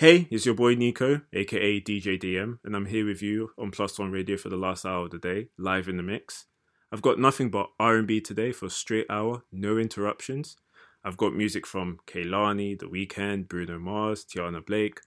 Hey, 0.00 0.28
it's 0.30 0.46
your 0.46 0.54
boy 0.54 0.76
Nico, 0.76 1.20
aka 1.34 1.78
DJ 1.78 2.18
DM, 2.18 2.58
and 2.64 2.74
I'm 2.74 2.86
here 2.86 3.04
with 3.04 3.20
you 3.20 3.50
on 3.58 3.70
Plus 3.70 3.98
One 3.98 4.10
Radio 4.10 4.38
for 4.38 4.48
the 4.48 4.56
last 4.56 4.86
hour 4.86 5.04
of 5.04 5.10
the 5.10 5.18
day, 5.18 5.48
live 5.58 5.88
in 5.88 5.98
the 5.98 6.02
mix. 6.02 6.46
I've 6.90 7.02
got 7.02 7.18
nothing 7.18 7.50
but 7.50 7.68
R&B 7.78 8.22
today 8.22 8.50
for 8.52 8.64
a 8.64 8.70
straight 8.70 9.04
hour, 9.10 9.42
no 9.52 9.76
interruptions. 9.76 10.56
I've 11.04 11.18
got 11.18 11.34
music 11.34 11.66
from 11.66 11.98
Kehlani, 12.06 12.78
The 12.78 12.86
Weeknd, 12.86 13.46
Bruno 13.46 13.78
Mars, 13.78 14.24
Tiana 14.24 14.64
Blake, 14.64 15.00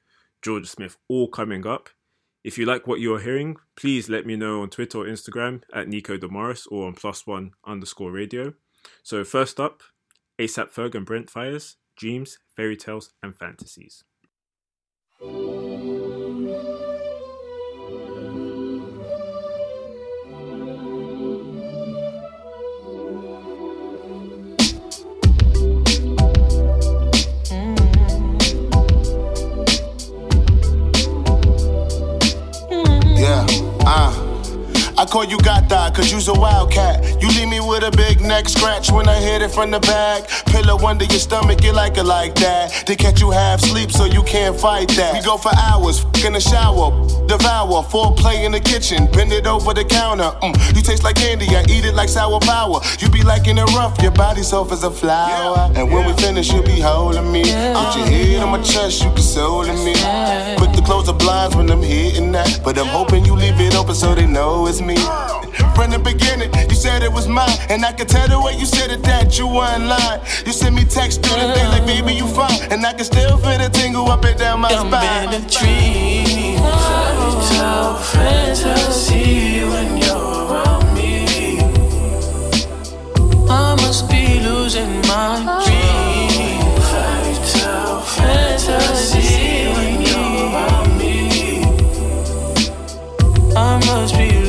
Jorja 0.46 0.68
Smith, 0.68 0.98
all 1.10 1.28
coming 1.28 1.66
up. 1.66 1.89
If 2.44 2.60
you 2.60 2.68
like 2.68 2.86
what 2.86 3.00
you're 3.00 3.21
hearing, 3.21 3.55
please 3.75 4.10
let 4.10 4.28
me 4.28 4.36
know 4.36 4.62
on 4.62 4.70
Twitter 4.70 5.00
or 5.00 5.05
Instagram 5.05 5.64
at 5.73 5.88
Nico 5.88 6.18
Damaris 6.18 6.68
or 6.68 6.86
on 6.86 6.94
Plus 6.94 7.25
One 7.25 7.54
underscore 7.66 8.12
Radio. 8.12 8.54
So 9.02 9.23
first 9.23 9.60
up, 9.60 9.82
ASAP 10.38 10.71
Ferg 10.71 10.94
and 10.94 11.04
Brent 11.04 11.34
Faiyaz, 11.34 11.78
Dreams, 11.98 12.38
Fairy 12.55 12.78
Tales, 12.78 13.10
and 13.23 13.36
Fantasies. 13.36 14.04
I 35.03 35.06
call 35.06 35.25
you 35.25 35.38
Gata, 35.39 35.92
cause 35.94 36.14
you's 36.14 36.30
a 36.30 36.34
wildcat. 36.34 37.22
You 37.22 37.28
leave 37.28 37.50
me 37.50 37.59
with 37.59 37.84
a 37.84 37.92
big 37.92 38.22
neck 38.22 38.48
scratch 38.48 38.89
when 38.89 39.09
I 39.09 39.16
hit 39.20 39.42
it 39.42 39.52
from 39.52 39.70
the 39.70 39.81
back. 39.81 40.30
Pillow 40.45 40.78
under 40.78 41.03
your 41.03 41.20
stomach, 41.20 41.61
you 41.61 41.73
like 41.73 41.98
it 41.98 42.06
like 42.06 42.36
that. 42.36 42.72
To 42.88 42.95
catch 42.95 43.20
you 43.20 43.30
half 43.30 43.59
sleep 43.59 43.92
so 43.92 44.06
you 44.06 44.23
can't 44.23 44.58
fight 44.58 44.88
that. 44.95 45.14
We 45.14 45.22
go 45.22 45.36
for 45.36 45.52
hours, 45.58 46.06
f- 46.06 46.23
in 46.23 46.31
the 46.31 46.39
shower, 46.39 46.89
devour, 47.28 47.84
foreplay 47.84 48.45
in 48.45 48.53
the 48.53 48.61
kitchen, 48.61 49.08
bend 49.11 49.33
it 49.33 49.45
over 49.45 49.73
the 49.73 49.83
counter. 49.83 50.31
Mm, 50.39 50.55
you 50.73 50.81
taste 50.81 51.03
like 51.03 51.17
candy, 51.17 51.47
I 51.49 51.66
eat 51.67 51.83
it 51.83 51.95
like 51.95 52.08
sour 52.08 52.39
power. 52.39 52.80
You 52.99 53.09
be 53.09 53.23
like 53.23 53.45
in 53.47 53.58
the 53.58 53.66
rough, 53.75 54.02
your 54.02 54.14
body 54.14 54.42
soft 54.42 54.72
as 54.72 54.86
a 54.86 54.92
flower. 54.92 55.70
And 55.75 55.92
when 55.92 56.08
we 56.08 56.14
finish, 56.14 56.49
you 56.53 56.64
be 56.64 56.80
holding 56.80 57.30
me. 57.30 57.44
Put 57.44 57.97
your 57.97 58.08
head 58.08 58.39
on 58.42 58.52
my 58.52 58.61
chest, 58.61 59.03
you 59.03 59.11
consoling 59.11 59.83
me. 59.83 59.95
Quick 60.55 60.72
to 60.72 60.81
close 60.81 61.08
the 61.08 61.14
blinds 61.14 61.58
when 61.58 61.70
I'm 61.70 61.83
hitting 61.83 62.31
that. 62.31 62.61
But 62.64 62.77
I'm 62.77 62.88
hoping 62.88 63.25
you 63.25 63.36
leave 63.36 63.59
it 63.59 63.75
open 63.75 63.95
so 63.95 64.16
they 64.16 64.25
know 64.25 64.66
it's 64.67 64.80
me. 64.80 64.92
From 65.75 65.89
the 65.89 65.99
beginning, 65.99 66.52
you 66.69 66.75
said 66.75 67.02
it 67.03 67.11
was 67.11 67.27
mine. 67.27 67.58
And 67.69 67.83
I 67.83 67.91
can 67.94 68.08
tell 68.08 68.27
the 68.27 68.39
way 68.39 68.53
you 68.58 68.66
said 68.66 68.91
it 68.91 69.03
that 69.03 69.38
you 69.39 69.47
weren't 69.47 69.86
lying. 69.86 70.22
You 70.45 70.52
sent 70.53 70.75
me 70.75 70.86
text 70.86 71.23
through 71.23 71.39
the 71.41 71.53
day 71.53 71.67
like, 71.67 71.86
baby, 71.86 72.13
you 72.13 72.27
fine. 72.27 72.59
And 72.72 72.86
I 72.86 72.94
can 72.94 73.05
still 73.05 73.38
feel 73.38 73.58
the 73.58 73.69
tingle 73.69 74.08
up 74.09 74.23
and 74.23 74.38
down 74.38 74.59
my 74.61 74.69
spine. 74.69 74.86
I'm 74.86 74.91
spine. 74.91 75.33
in 75.33 75.41
a 75.41 75.49
dream, 75.49 76.58
fairy 76.61 77.33
tale 77.49 77.95
fantasy 78.14 79.64
when 79.66 79.97
you're 79.97 80.52
around 80.52 80.94
me. 80.94 81.59
I 83.49 83.75
must 83.75 84.09
be 84.09 84.39
losing 84.39 85.02
my 85.09 85.61
dream, 85.66 86.61
fairy 86.89 87.36
tale 87.52 88.02
fantasy 88.02 89.67
when 89.73 90.02
you're 90.02 90.53
around 90.53 90.97
me. 90.99 91.64
I 93.55 93.80
must 93.86 94.16
be 94.17 94.42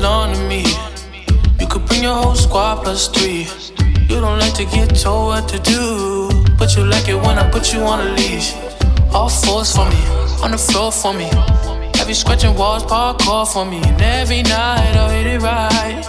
belong 0.00 0.32
to 0.32 0.40
me. 0.48 0.64
You 1.60 1.66
could 1.66 1.84
bring 1.84 2.02
your 2.02 2.14
whole 2.14 2.34
squad 2.34 2.82
plus 2.82 3.08
three. 3.08 3.46
You 4.08 4.16
don't 4.24 4.38
like 4.38 4.54
to 4.54 4.64
get 4.64 4.96
told 4.96 5.26
what 5.28 5.46
to 5.50 5.58
do, 5.58 6.30
but 6.58 6.74
you 6.74 6.84
like 6.84 7.08
it 7.08 7.16
when 7.16 7.36
I 7.38 7.44
put 7.50 7.74
you 7.74 7.80
on 7.80 8.00
a 8.06 8.10
leash. 8.14 8.54
All 9.12 9.28
fours 9.28 9.76
for 9.76 9.84
me, 9.84 10.02
on 10.42 10.52
the 10.52 10.58
floor 10.58 10.90
for 10.90 11.12
me. 11.12 11.28
Have 11.98 12.08
you 12.08 12.14
scratching 12.14 12.54
walls, 12.54 12.82
parkour 12.84 13.46
for 13.52 13.66
me, 13.66 13.82
and 13.84 14.00
every 14.00 14.42
night 14.42 14.96
I'll 14.96 15.10
hit 15.10 15.26
it 15.26 15.42
right. 15.42 16.02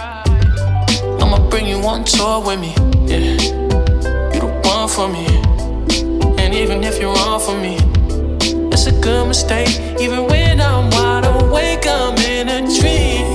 I'ma 1.20 1.50
bring 1.50 1.66
you 1.66 1.76
on 1.92 2.04
tour 2.04 2.40
with 2.46 2.60
me, 2.60 2.72
yeah. 3.04 3.36
You 4.32 4.40
the 4.40 4.48
one 4.72 4.88
for 4.88 5.06
me, 5.16 5.26
and 6.42 6.54
even 6.54 6.82
if 6.82 6.98
you're 6.98 7.14
wrong 7.14 7.40
for 7.40 7.56
me, 7.64 7.76
it's 8.72 8.86
a 8.86 8.92
good 9.02 9.28
mistake. 9.28 9.68
Even 10.00 10.24
when 10.28 10.62
I'm 10.62 10.88
wide 10.90 11.26
awake, 11.26 11.84
I'm 11.86 12.16
in 12.16 12.48
a 12.48 12.60
dream. 12.80 13.31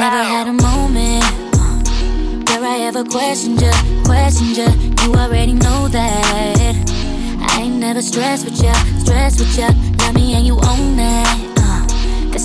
Never 0.00 0.22
had 0.24 0.48
a 0.48 0.52
moment 0.52 1.22
uh, 1.54 2.58
where 2.58 2.64
I 2.64 2.80
ever 2.88 3.04
questioned 3.04 3.60
you, 3.60 3.70
questioned 4.04 4.56
you. 4.56 4.66
You 5.04 5.14
already 5.14 5.52
know 5.52 5.88
that. 5.88 6.74
I 7.40 7.60
ain't 7.60 7.76
never 7.76 8.00
stressed 8.00 8.46
with 8.46 8.62
you, 8.62 8.72
stressed 8.98 9.38
with 9.38 9.56
you. 9.58 9.68
Love 9.98 10.14
me 10.14 10.32
and 10.34 10.46
you 10.46 10.54
own 10.54 10.96
that. 10.96 11.49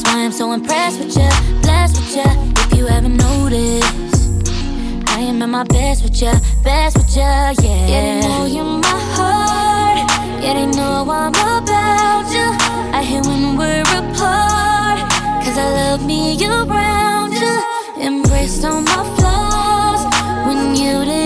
Why 0.05 0.23
I'm 0.23 0.31
so 0.31 0.51
impressed 0.53 0.99
with 0.99 1.17
you, 1.17 1.29
blessed 1.61 1.97
with 1.97 2.15
you. 2.15 2.23
If 2.63 2.77
you 2.77 2.87
ever 2.87 3.09
notice, 3.09 3.83
I 5.07 5.19
am 5.19 5.41
at 5.41 5.49
my 5.49 5.63
best 5.63 6.03
with 6.03 6.21
you, 6.21 6.31
best 6.63 6.97
with 6.97 7.15
you, 7.15 7.21
yeah. 7.21 7.53
Yeah, 7.61 8.01
they 8.01 8.27
know 8.27 8.45
you're 8.45 8.63
my 8.63 8.99
heart. 9.15 10.09
Yeah, 10.43 10.53
they 10.53 10.67
know 10.67 11.09
I'm 11.09 11.33
about 11.33 12.31
you. 12.31 12.47
I 12.93 13.03
hear 13.03 13.21
when 13.23 13.57
we're 13.57 13.81
apart. 13.81 15.09
Cause 15.43 15.57
I 15.57 15.67
love 15.79 16.05
me 16.05 16.37
around 16.45 17.33
you. 17.33 17.55
Embrace 17.99 18.63
all 18.63 18.81
my 18.81 19.03
flaws. 19.17 20.01
When 20.47 20.75
you 20.75 21.03
didn't 21.03 21.24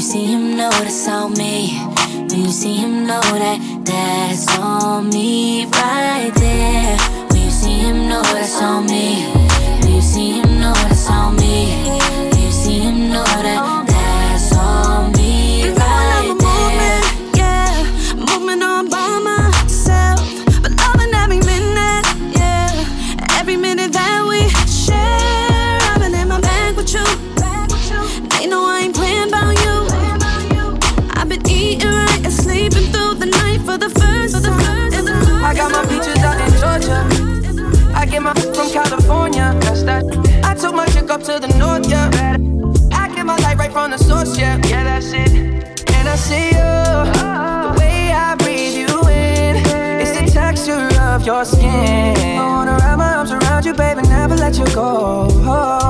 you 0.00 0.06
see 0.06 0.24
him, 0.24 0.56
notice 0.56 1.06
on 1.08 1.34
me. 1.34 1.78
When 2.30 2.44
you 2.46 2.50
see 2.50 2.76
him, 2.76 3.06
know 3.06 3.20
that 3.20 3.58
that's 3.84 4.48
on 4.58 5.10
me 5.10 5.66
right 5.66 6.32
there. 6.36 6.96
When 7.28 7.42
you 7.42 7.50
see 7.50 7.80
him, 7.80 8.08
know 8.08 8.22
that's 8.22 8.62
on 8.62 8.86
me. 8.86 9.26
When 9.82 9.92
you 9.96 10.00
see 10.00 10.40
him, 10.40 10.58
know 10.58 10.72
that's 10.72 11.06
on 11.10 11.36
me. 11.36 11.84
When 12.32 12.40
you 12.40 12.50
see 12.50 12.78
him, 12.78 13.12
know 13.12 13.24
that 13.24 13.84
that's 13.88 14.56
on 14.56 15.12
me 15.12 15.68
right 15.68 16.34
there. 16.46 17.02
yeah. 17.36 17.84
Moving 18.16 18.62
on 18.62 18.88
by 18.88 19.18
myself. 19.18 19.39
California. 39.10 39.58
That's 39.60 39.82
that. 39.82 40.04
I 40.44 40.54
took 40.54 40.74
my 40.74 40.86
chick 40.86 41.10
up 41.10 41.22
to 41.24 41.40
the 41.40 41.48
north, 41.58 41.88
yeah. 41.88 42.08
I 42.92 43.12
get 43.12 43.26
my 43.26 43.36
light 43.38 43.58
right 43.58 43.72
from 43.72 43.90
the 43.90 43.98
source, 43.98 44.38
yeah. 44.38 44.56
Yeah, 44.68 44.84
that's 44.84 45.12
it. 45.12 45.32
And 45.94 46.08
I 46.08 46.16
see 46.16 46.46
you, 46.46 46.70
the 47.18 47.76
way 47.78 48.12
I 48.12 48.36
breathe 48.36 48.76
you 48.76 49.08
in. 49.08 49.56
It's 50.00 50.12
the 50.12 50.30
texture 50.32 50.88
of 51.00 51.26
your 51.26 51.44
skin. 51.44 52.38
I 52.38 52.46
wanna 52.46 52.76
wrap 52.78 52.98
my 52.98 53.14
arms 53.14 53.32
around 53.32 53.64
you, 53.64 53.74
baby, 53.74 54.02
never 54.02 54.36
let 54.36 54.56
you 54.56 54.66
go. 54.66 55.89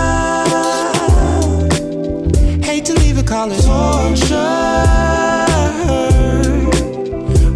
Call 3.31 3.49
it 3.49 3.63
torture. 3.63 4.35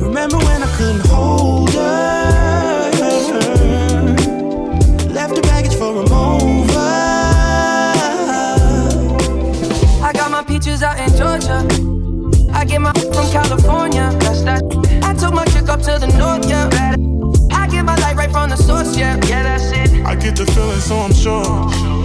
Remember 0.05 0.37
when 0.37 0.63
I 0.63 0.69
couldn't 0.77 1.05
hold 1.07 1.73
her? 1.73 2.91
Left 5.11 5.35
the 5.35 5.41
baggage 5.41 5.75
for 5.75 5.91
a 5.91 6.07
mover. 6.07 6.79
I 10.01 10.11
got 10.13 10.31
my 10.31 10.43
peaches 10.43 10.81
out 10.81 10.97
in 10.97 11.09
Georgia. 11.17 11.67
I 12.53 12.63
get 12.63 12.79
my 12.79 12.93
from 12.93 13.29
California. 13.33 14.15
That's 14.19 14.43
that. 14.43 14.63
I 15.03 15.13
took 15.13 15.33
my 15.33 15.43
chick 15.47 15.67
up 15.67 15.81
to 15.81 15.99
the 15.99 16.07
north, 16.17 16.47
yeah. 16.47 16.69
I 17.51 17.67
get 17.67 17.83
my 17.83 17.97
light 17.97 18.15
right 18.15 18.31
from 18.31 18.49
the 18.49 18.55
source, 18.55 18.97
yeah. 18.97 19.17
Yeah, 19.27 19.43
that's 19.43 19.71
it. 19.73 20.05
I 20.05 20.15
get 20.15 20.37
the 20.37 20.45
feeling, 20.45 20.79
so 20.79 20.95
I'm 20.99 21.13
sure. 21.13 22.04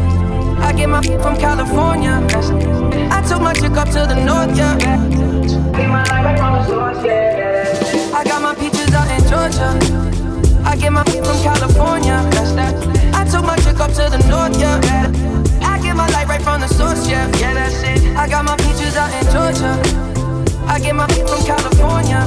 I 0.61 0.73
get 0.73 0.89
my 0.89 1.01
from 1.01 1.35
California. 1.37 2.21
I 3.11 3.21
took 3.27 3.41
my 3.41 3.53
chick 3.53 3.71
up 3.71 3.87
to 3.89 4.05
the 4.05 4.15
north, 4.15 4.55
yeah. 4.57 4.77
I 8.13 8.23
got 8.23 8.41
my 8.41 8.53
peaches 8.55 8.93
out 8.93 9.09
in 9.09 9.21
Georgia. 9.29 9.69
I 10.65 10.75
get 10.75 10.91
my 10.91 11.03
from 11.03 11.41
California. 11.41 12.17
I 13.13 13.25
took 13.25 13.45
my 13.45 13.57
chick 13.57 13.79
up 13.79 13.91
to 13.91 14.09
the 14.09 14.19
north, 14.29 14.57
yeah. 14.59 14.79
I 15.61 15.79
get 15.81 15.95
my 15.95 16.07
light 16.09 16.27
right 16.27 16.41
from 16.41 16.61
the 16.61 16.67
source, 16.67 17.07
yeah. 17.07 17.27
Yeah, 17.37 17.53
that's 17.53 17.81
it. 17.83 18.15
I 18.15 18.27
got 18.27 18.45
my 18.45 18.55
peaches 18.57 18.95
out 18.95 19.11
in 19.13 19.25
Georgia. 19.31 19.73
I 20.67 20.79
get 20.79 20.95
my 20.95 21.07
feet 21.07 21.27
from 21.27 21.43
California. 21.45 22.19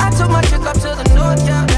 I 0.00 0.10
took 0.16 0.30
my 0.30 0.42
chick 0.42 0.62
up 0.62 0.74
to 0.74 0.94
the 0.96 1.04
north, 1.14 1.46
yeah. 1.46 1.73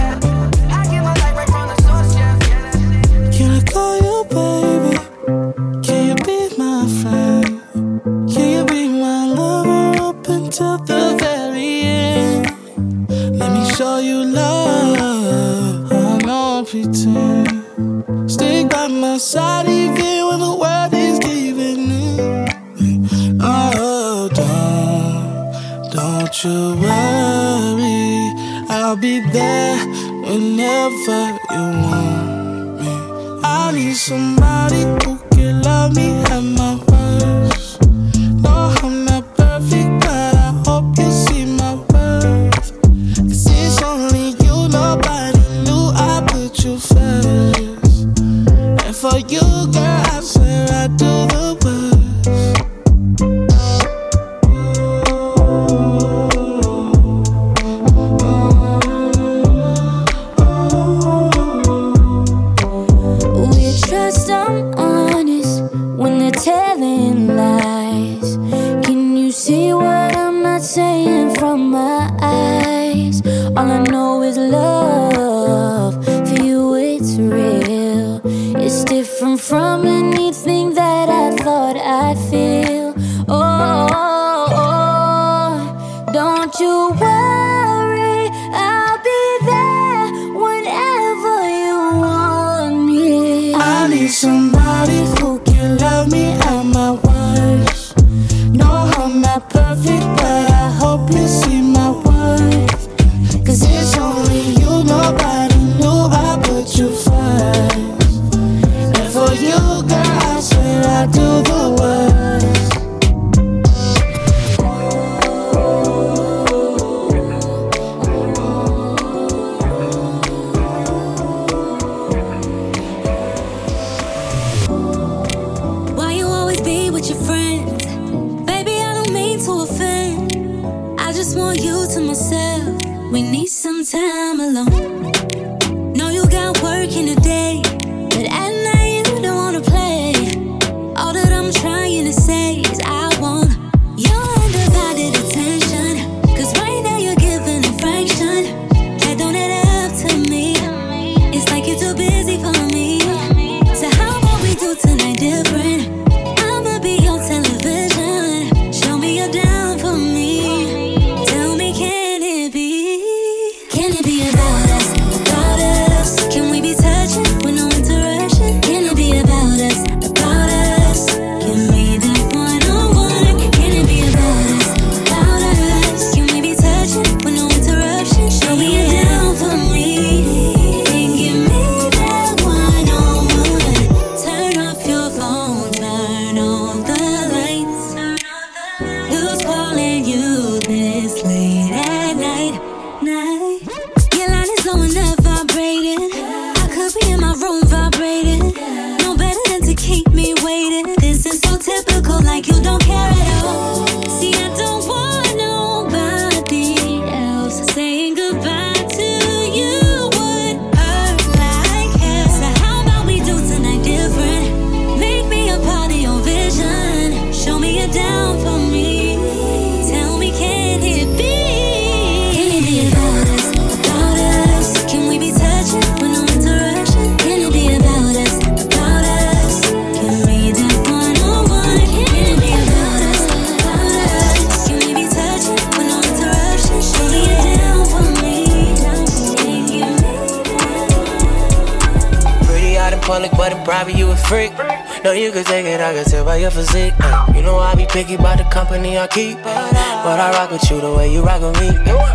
Company 248.76 248.98
I 248.98 249.06
keep, 249.06 249.38
but 249.42 250.20
I 250.20 250.30
rock 250.32 250.50
with 250.50 250.70
you 250.70 250.80
the 250.80 250.92
way 250.92 251.10
you 251.12 251.22
rock 251.22 251.40
with 251.40 251.58
me. 251.60 251.68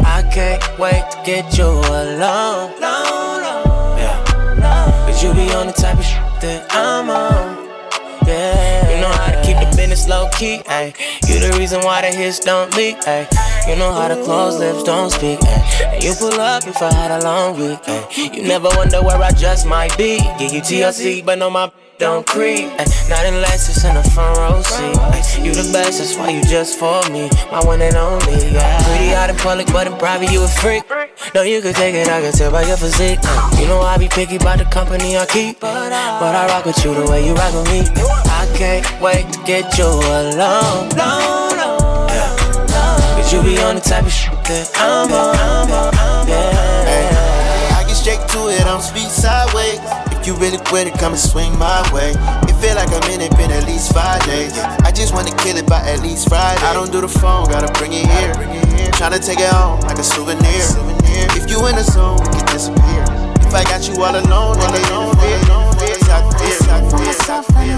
I 0.06 0.22
can't 0.32 0.62
wait 0.78 1.04
to 1.12 1.18
get 1.26 1.58
you 1.58 1.66
alone. 1.66 2.72
Yeah, 3.98 5.06
cause 5.06 5.24
you 5.24 5.34
be 5.34 5.52
on 5.54 5.68
the 5.68 5.74
type 5.74 5.98
of 5.98 6.06
shit 6.06 6.22
that 6.42 6.68
I'm 6.70 7.10
on. 7.10 7.68
Yeah, 8.28 8.94
you 8.94 9.02
know 9.02 9.10
how 9.10 9.32
to 9.32 9.42
keep 9.42 9.58
the 9.58 9.76
business 9.76 10.08
low 10.08 10.30
key, 10.38 10.62
ayy. 10.66 10.94
You 11.28 11.40
the 11.40 11.58
reason 11.58 11.82
why 11.82 12.02
the 12.02 12.16
hits 12.16 12.40
don't 12.40 12.76
leak, 12.78 12.98
ayy. 13.08 13.26
You 13.68 13.76
know 13.78 13.92
how 13.92 14.08
to 14.08 14.24
close 14.24 14.60
lips 14.60 14.84
don't 14.84 15.10
speak, 15.10 15.40
ayy. 15.40 15.94
And 15.94 16.04
you 16.04 16.14
pull 16.14 16.40
up 16.40 16.68
if 16.68 16.80
I 16.82 16.94
had 16.94 17.12
a 17.12 17.24
long 17.24 17.60
week, 17.60 17.82
ayy. 17.84 18.36
You 18.36 18.44
never 18.44 18.70
wonder 18.78 19.02
where 19.02 19.18
I 19.18 19.32
just 19.32 19.66
might 19.66 19.98
be. 19.98 20.20
Give 20.38 20.54
you 20.54 20.62
TLC, 20.62 21.26
but 21.26 21.40
no 21.40 21.50
my 21.50 21.72
don't 22.02 22.26
creep. 22.26 22.66
Ay, 22.82 22.90
not 23.10 23.26
unless 23.30 23.70
it's 23.70 23.86
in 23.86 23.94
the 23.94 24.02
front 24.02 24.36
row 24.36 24.60
seat. 24.64 24.98
Ay, 24.98 25.22
you 25.46 25.54
the 25.54 25.70
best, 25.72 26.00
that's 26.00 26.18
why 26.18 26.32
you 26.32 26.42
just 26.42 26.80
for 26.80 26.98
me. 27.14 27.30
My 27.52 27.64
one 27.64 27.80
and 27.80 27.96
only, 27.96 28.50
yeah. 28.50 28.82
Pretty 28.90 29.14
out 29.14 29.30
in 29.30 29.36
public, 29.38 29.68
but 29.68 29.86
in 29.86 29.94
private, 30.02 30.32
you 30.32 30.42
a 30.42 30.48
freak. 30.48 30.84
No, 31.36 31.44
you 31.44 31.62
could 31.62 31.76
take 31.76 31.94
it, 31.94 32.10
I 32.10 32.20
can 32.22 32.34
tell 32.34 32.52
by 32.52 32.66
your 32.66 32.76
physique. 32.76 33.20
You 33.62 33.68
know 33.68 33.82
I 33.82 33.98
be 34.00 34.10
picky 34.10 34.38
about 34.38 34.58
the 34.58 34.66
company 34.66 35.16
I 35.16 35.28
keep. 35.28 35.60
But 35.60 36.34
I 36.36 36.48
rock 36.48 36.66
with 36.66 36.84
you 36.84 36.96
the 36.96 37.06
way 37.06 37.24
you 37.24 37.36
rock 37.36 37.54
with 37.54 37.70
me. 37.70 37.86
I 38.34 38.50
can't 38.58 38.84
wait 39.00 39.32
to 39.34 39.40
get 39.46 39.78
you 39.78 39.86
alone. 39.86 40.90
Yeah. 40.98 42.34
Cause 43.14 43.32
you 43.32 43.44
be 43.44 43.62
on 43.62 43.76
the 43.76 43.82
type 43.82 44.06
of 44.06 44.12
shit 44.12 44.34
that 44.50 44.72
I'm 44.76 45.14
on. 45.14 45.38
i'm 45.38 45.72
on 45.72 46.28
Yeah. 46.28 47.78
I 47.78 47.86
get 47.86 47.94
straight 47.94 48.26
to 48.34 48.50
it, 48.50 48.66
I'm 48.66 48.82
speed 48.82 49.08
sideways. 49.08 50.11
You 50.24 50.36
really 50.36 50.60
quit 50.60 50.86
it, 50.88 50.94
come 50.94 51.14
and 51.14 51.20
swing 51.20 51.58
my 51.58 51.82
way. 51.92 52.12
It 52.48 52.56
feel 52.62 52.76
like 52.76 52.90
I'm 52.94 53.10
in 53.12 53.22
it, 53.22 53.36
been 53.38 53.50
at 53.50 53.66
least 53.66 53.92
five 53.92 54.24
days. 54.26 54.54
I 54.86 54.92
just 54.92 55.14
wanna 55.14 55.36
kill 55.38 55.58
it 55.58 55.66
by 55.66 55.82
at 55.82 56.02
least 56.02 56.30
Friday. 56.30 56.62
I 56.62 56.74
don't 56.74 56.92
do 56.92 57.02
the 57.02 57.08
phone, 57.08 57.50
gotta 57.50 57.72
bring 57.80 57.92
it 57.94 58.06
here. 58.06 58.34
Tryna 58.94 59.26
take 59.26 59.40
it 59.40 59.50
home 59.50 59.80
like 59.82 59.98
a 59.98 60.04
souvenir. 60.04 60.62
If 61.34 61.50
you 61.50 61.66
in 61.66 61.76
the 61.76 61.84
zone, 61.84 62.20
we 62.20 62.38
can 62.38 62.46
disappear. 62.54 63.04
If 63.42 63.54
I 63.56 63.64
got 63.64 63.88
you 63.90 63.96
all 63.98 64.16
alone, 64.16 64.58
all 64.62 64.76
alone, 64.78 65.16
all 65.18 65.34
alone, 65.42 65.74
fear, 65.82 65.98
talk 66.06 66.38
fear. 66.38 67.72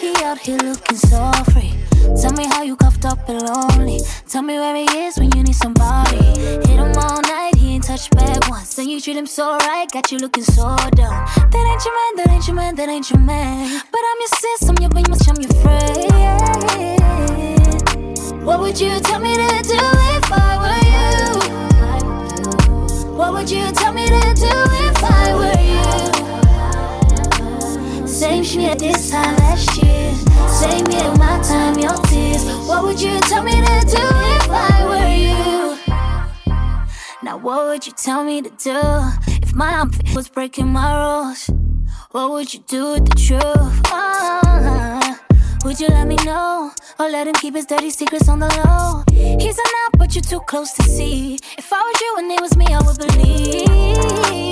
He 0.00 0.24
out 0.24 0.38
here 0.38 0.56
looking 0.56 0.96
so 0.96 1.30
free. 1.52 1.89
Tell 2.20 2.32
me 2.32 2.46
how 2.46 2.62
you 2.62 2.76
cuffed 2.76 3.04
up 3.04 3.28
and 3.28 3.42
lonely. 3.42 4.00
Tell 4.28 4.42
me 4.42 4.54
where 4.54 4.74
he 4.76 4.84
is 5.04 5.18
when 5.18 5.30
you 5.36 5.42
need 5.42 5.54
somebody. 5.54 6.16
Hit 6.16 6.78
him 6.78 6.92
all 6.96 7.20
night, 7.22 7.54
he 7.56 7.74
ain't 7.74 7.84
touched 7.84 8.10
back 8.16 8.48
once. 8.48 8.78
And 8.78 8.90
you 8.90 9.00
treat 9.00 9.16
him 9.16 9.26
so 9.26 9.56
right, 9.58 9.90
got 9.90 10.10
you 10.12 10.18
looking 10.18 10.44
so 10.44 10.76
dumb. 10.94 11.26
That 11.52 11.66
ain't 11.70 11.84
your 11.84 11.94
man, 11.94 12.16
that 12.16 12.28
ain't 12.30 12.46
your 12.46 12.56
man, 12.56 12.74
that 12.76 12.88
ain't 12.88 13.10
your 13.10 13.20
man. 13.20 13.82
But 13.92 14.00
I'm 14.08 14.18
your 14.20 14.28
sis, 14.28 14.68
I'm 14.68 14.76
your 14.80 14.90
must 15.08 15.28
I'm 15.28 15.36
your 15.40 15.52
friend. 15.62 17.00
What 18.44 18.60
would 18.60 18.80
you 18.80 18.98
tell 19.00 19.20
me 19.20 19.34
to 19.34 19.62
do 19.62 19.76
if 19.76 20.32
I 20.32 20.56
were 20.62 20.84
you? 20.86 21.60
What 23.16 23.32
would 23.34 23.50
you 23.50 23.70
tell 23.72 23.92
me 23.92 24.06
to 24.06 24.34
do 24.34 24.48
if 24.48 25.04
I 25.04 25.34
were 25.34 25.60
you? 25.62 25.69
Same 28.20 28.44
shit 28.44 28.78
this 28.78 29.10
time 29.10 29.34
last 29.36 29.82
year. 29.82 30.12
Same 30.46 30.86
year, 30.88 31.10
my 31.16 31.40
time, 31.42 31.78
your 31.78 31.96
tears. 32.04 32.44
What 32.68 32.84
would 32.84 33.00
you 33.00 33.18
tell 33.20 33.42
me 33.42 33.52
to 33.52 33.80
do 33.86 34.04
if 34.36 34.50
I 34.50 34.84
were 34.90 35.08
you? 35.08 35.78
Now, 37.22 37.38
what 37.38 37.64
would 37.64 37.86
you 37.86 37.94
tell 37.94 38.22
me 38.22 38.42
to 38.42 38.50
do 38.50 38.78
if 39.42 39.54
my 39.54 39.72
outfit 39.72 40.14
was 40.14 40.28
breaking 40.28 40.68
my 40.68 40.92
rules? 41.00 41.48
What 42.10 42.32
would 42.32 42.52
you 42.52 42.60
do 42.68 42.92
with 42.92 43.08
the 43.08 43.14
truth? 43.16 43.80
Ah, 43.86 45.18
would 45.64 45.80
you 45.80 45.88
let 45.88 46.06
me 46.06 46.16
know? 46.16 46.72
Or 46.98 47.08
let 47.08 47.26
him 47.26 47.34
keep 47.36 47.54
his 47.54 47.64
dirty 47.64 47.88
secrets 47.88 48.28
on 48.28 48.40
the 48.40 48.48
low? 48.48 49.02
He's 49.08 49.56
a 49.56 49.62
knob, 49.62 49.92
but 49.96 50.14
you're 50.14 50.20
too 50.20 50.40
close 50.40 50.74
to 50.74 50.82
see. 50.82 51.38
If 51.56 51.72
I 51.72 51.80
was 51.80 52.00
you 52.02 52.14
and 52.18 52.32
it 52.32 52.40
was 52.42 52.54
me, 52.54 52.66
I 52.66 52.82
would 52.82 52.98
believe. 52.98 54.49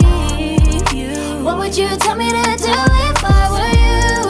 What 1.44 1.58
would 1.58 1.76
you 1.76 1.88
tell 1.96 2.16
me 2.16 2.28
to 2.30 2.42
do 2.56 2.72
if 3.08 3.24
I 3.24 3.48
were 3.54 3.74
you? 3.84 4.28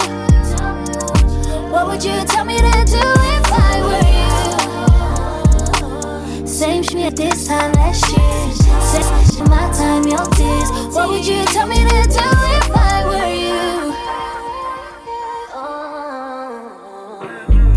What 1.72 1.86
would 1.88 2.02
you 2.04 2.24
tell 2.24 2.44
me 2.44 2.56
to 2.56 2.84
do 2.84 3.00
if 3.36 3.52
I 3.52 3.80
were 3.86 4.08
you? 6.40 6.46
Same 6.46 6.82
shit 6.82 7.16
this 7.16 7.46
time 7.46 7.72
last 7.72 8.08
year. 8.10 8.52
Same 8.82 9.28
my 9.48 9.70
time, 9.72 10.04
your 10.06 10.24
tears. 10.36 10.70
What 10.94 11.08
would 11.10 11.26
you 11.26 11.44
tell 11.46 11.66
me 11.66 11.76
to 11.76 12.02
do 12.18 12.26
if 12.58 12.70
I 12.74 13.04
were 13.08 13.32
you? 13.44 13.94
Uh, 15.54 16.60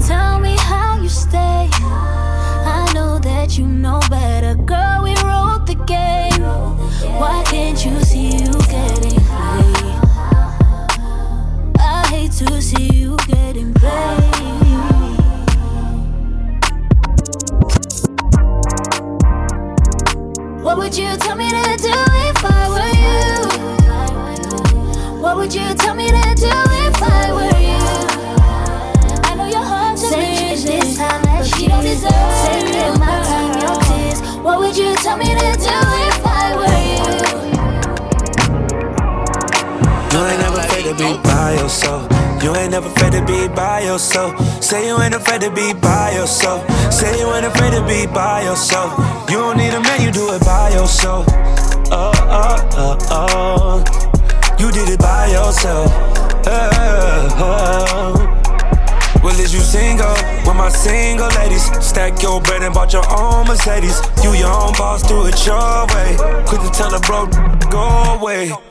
tell 0.07 0.39
me 0.39 0.55
how 0.57 0.97
you 1.01 1.09
stay. 1.09 1.69
I 1.73 2.91
know 2.93 3.19
that 3.19 3.57
you 3.57 3.67
know 3.67 3.99
better, 4.09 4.55
girl. 4.55 5.03
We 5.03 5.15
wrote 5.23 5.65
the 5.67 5.75
game. 5.85 6.70
Why 7.19 7.43
can't 7.45 7.85
you 7.85 7.99
see 8.01 8.31
you 8.37 8.51
getting 8.69 9.19
played? 9.25 9.95
I 11.79 12.05
hate 12.09 12.31
to 12.33 12.61
see 12.61 12.89
you 12.93 13.17
getting 13.27 13.73
played. 13.73 14.51
What 20.63 20.77
would 20.77 20.97
you 20.97 21.15
tell 21.17 21.35
me 21.35 21.49
to 21.49 21.77
do 21.77 21.91
if 21.91 22.45
I 22.45 22.69
were 22.73 22.93
you? 23.03 23.21
What 25.21 25.37
would 25.37 25.53
you 25.53 25.73
tell 25.75 25.95
me 25.95 26.07
to 26.07 26.35
do 26.35 26.51
if 26.87 27.01
I 27.01 27.31
were 27.31 27.59
you? 27.59 27.81
I 29.23 29.35
know 29.35 29.45
your 29.47 29.63
heart's 29.63 30.01
this 30.09 30.97
time 30.97 31.21
year. 31.59 31.69
don't 31.69 31.83
deserve 31.83 32.11
Same 32.11 32.99
my 32.99 33.21
time, 33.23 33.53
your 33.61 33.75
tears. 33.81 34.21
What 34.41 34.59
would 34.59 34.75
you 34.77 34.95
tell 34.95 35.17
me 35.17 35.25
to 35.25 35.57
do 35.57 35.77
if 36.07 36.25
I 36.25 36.30
to 40.91 40.97
be 40.97 41.17
by 41.23 41.53
yourself. 41.53 42.11
You 42.43 42.55
ain't 42.55 42.71
never 42.71 42.87
afraid 42.87 43.13
to 43.13 43.25
be 43.25 43.47
by 43.47 43.81
yourself. 43.81 44.37
Say 44.63 44.87
you 44.87 44.99
ain't 44.99 45.13
afraid 45.13 45.41
to 45.41 45.51
be 45.51 45.73
by 45.73 46.11
yourself. 46.11 46.67
Say 46.91 47.19
you 47.19 47.31
ain't 47.33 47.45
afraid 47.45 47.71
to 47.73 47.85
be 47.85 48.07
by 48.07 48.43
yourself. 48.43 48.91
You 49.29 49.37
don't 49.37 49.57
need 49.57 49.73
a 49.73 49.79
man, 49.79 50.01
you 50.01 50.11
do 50.11 50.33
it 50.33 50.41
by 50.43 50.69
yourself. 50.71 51.25
Oh, 51.91 52.11
oh, 52.27 52.69
oh, 52.73 52.97
oh. 53.11 54.57
You 54.59 54.71
did 54.71 54.89
it 54.89 54.99
by 54.99 55.27
yourself. 55.27 55.91
Oh. 56.47 57.31
Well, 59.23 59.39
is 59.39 59.53
you 59.53 59.59
single? 59.59 60.11
With 60.45 60.55
my 60.55 60.69
single 60.69 61.29
ladies. 61.29 61.63
Stack 61.85 62.21
your 62.21 62.41
bread 62.41 62.63
and 62.63 62.73
bought 62.73 62.91
your 62.91 63.05
own 63.11 63.47
Mercedes. 63.47 64.01
You 64.23 64.33
your 64.33 64.49
own 64.49 64.73
boss, 64.73 65.03
do 65.03 65.25
it 65.25 65.45
your 65.45 65.85
way. 65.93 66.17
Quick 66.47 66.61
to 66.61 66.71
tell 66.71 66.93
a 66.93 66.99
bro, 66.99 67.27
go 67.69 68.17
away. 68.19 68.70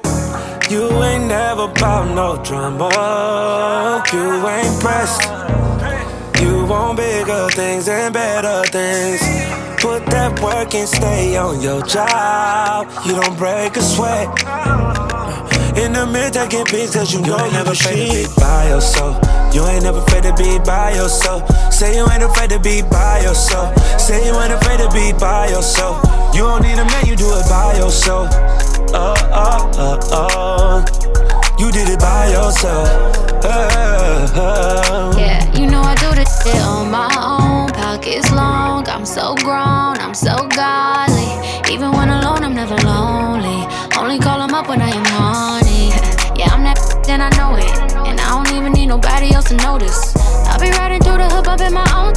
You 0.71 0.87
ain't 1.03 1.27
never 1.27 1.67
bout 1.67 2.15
no 2.15 2.41
drama. 2.45 4.05
You 4.13 4.47
ain't 4.47 4.81
pressed. 4.81 5.23
You 6.41 6.65
want 6.65 6.97
bigger 6.97 7.49
things 7.49 7.89
and 7.89 8.15
better 8.15 8.63
things. 8.71 9.21
Put 9.83 10.07
that 10.07 10.39
work 10.41 10.73
and 10.77 10.89
stay 10.89 11.37
on 11.37 11.61
your 11.61 11.83
job. 11.83 12.87
You 13.05 13.21
don't 13.21 13.37
break 13.37 13.77
a 13.77 13.83
sweat. 13.83 14.29
In 15.77 15.93
the 15.93 16.07
mirror 16.07 16.31
taking 16.31 16.65
pics 16.67 16.95
cause 16.95 17.13
you, 17.13 17.21
know 17.23 17.45
you 17.45 17.51
never 17.51 17.73
afraid 17.73 18.07
to 18.07 18.15
be 18.15 18.27
by 18.39 18.69
yourself. 18.69 19.19
You 19.53 19.67
ain't 19.67 19.83
never 19.83 19.99
afraid 19.99 20.23
to 20.23 20.35
be 20.35 20.61
by 20.61 20.95
yourself. 20.95 21.51
Say 21.73 21.97
you 21.97 22.07
ain't 22.11 22.23
afraid 22.23 22.51
to 22.51 22.61
be 22.61 22.83
by 22.83 23.23
yourself. 23.23 23.75
Say 23.99 24.25
you 24.25 24.39
ain't 24.39 24.53
afraid 24.53 24.79
to 24.79 24.89
be 24.95 25.11
by 25.19 25.49
yourself. 25.49 25.99
You 26.33 26.43
don't 26.43 26.63
need 26.63 26.79
a 26.79 26.85
man, 26.85 27.07
you 27.07 27.17
do 27.17 27.27
it 27.27 27.49
by 27.51 27.75
yourself. 27.75 28.31
Oh, 28.93 29.15
oh, 29.33 29.71
oh, 29.77 29.99
oh. 30.13 31.57
You 31.59 31.71
did 31.71 31.89
it 31.89 32.01
by 32.01 32.29
yourself. 32.29 32.89
Oh, 33.45 34.33
oh. 34.35 35.19
Yeah, 35.19 35.45
you 35.55 35.67
know 35.67 35.83
I 35.83 35.95
do 35.95 36.11
this 36.15 36.43
shit 36.43 36.61
on 36.63 36.91
my 36.91 37.09
own. 37.17 37.71
Pockets 37.71 38.31
long, 38.33 38.89
I'm 38.89 39.05
so 39.07 39.35
grown, 39.37 39.99
I'm 39.99 40.15
so 40.15 40.37
godly. 40.49 41.31
Even 41.73 41.93
when 41.93 42.09
alone, 42.09 42.43
I'm 42.43 42.55
never 42.55 42.77
lonely. 42.79 43.67
Only 43.97 44.19
call 44.19 44.41
him 44.43 44.55
up 44.55 44.69
when 44.69 44.83
I 44.83 44.89
am 44.89 45.05
horny. 45.05 45.89
Yeah, 46.39 46.51
I'm 46.51 46.65
that, 46.65 46.79
then 47.07 47.21
I 47.21 47.31
know 47.37 47.55
it. 47.57 47.71
And 48.09 48.19
I 48.21 48.43
don't 48.43 48.57
even 48.57 48.73
need 48.73 48.87
nobody 48.87 49.33
else 49.33 49.49
to 49.51 49.57
notice. 49.57 50.17
I'll 50.47 50.59
be 50.59 50.71
riding 50.71 51.01
through 51.03 51.19
the 51.19 51.29
hood, 51.29 51.45
bumping 51.45 51.73
my 51.75 51.87
own. 51.95 52.15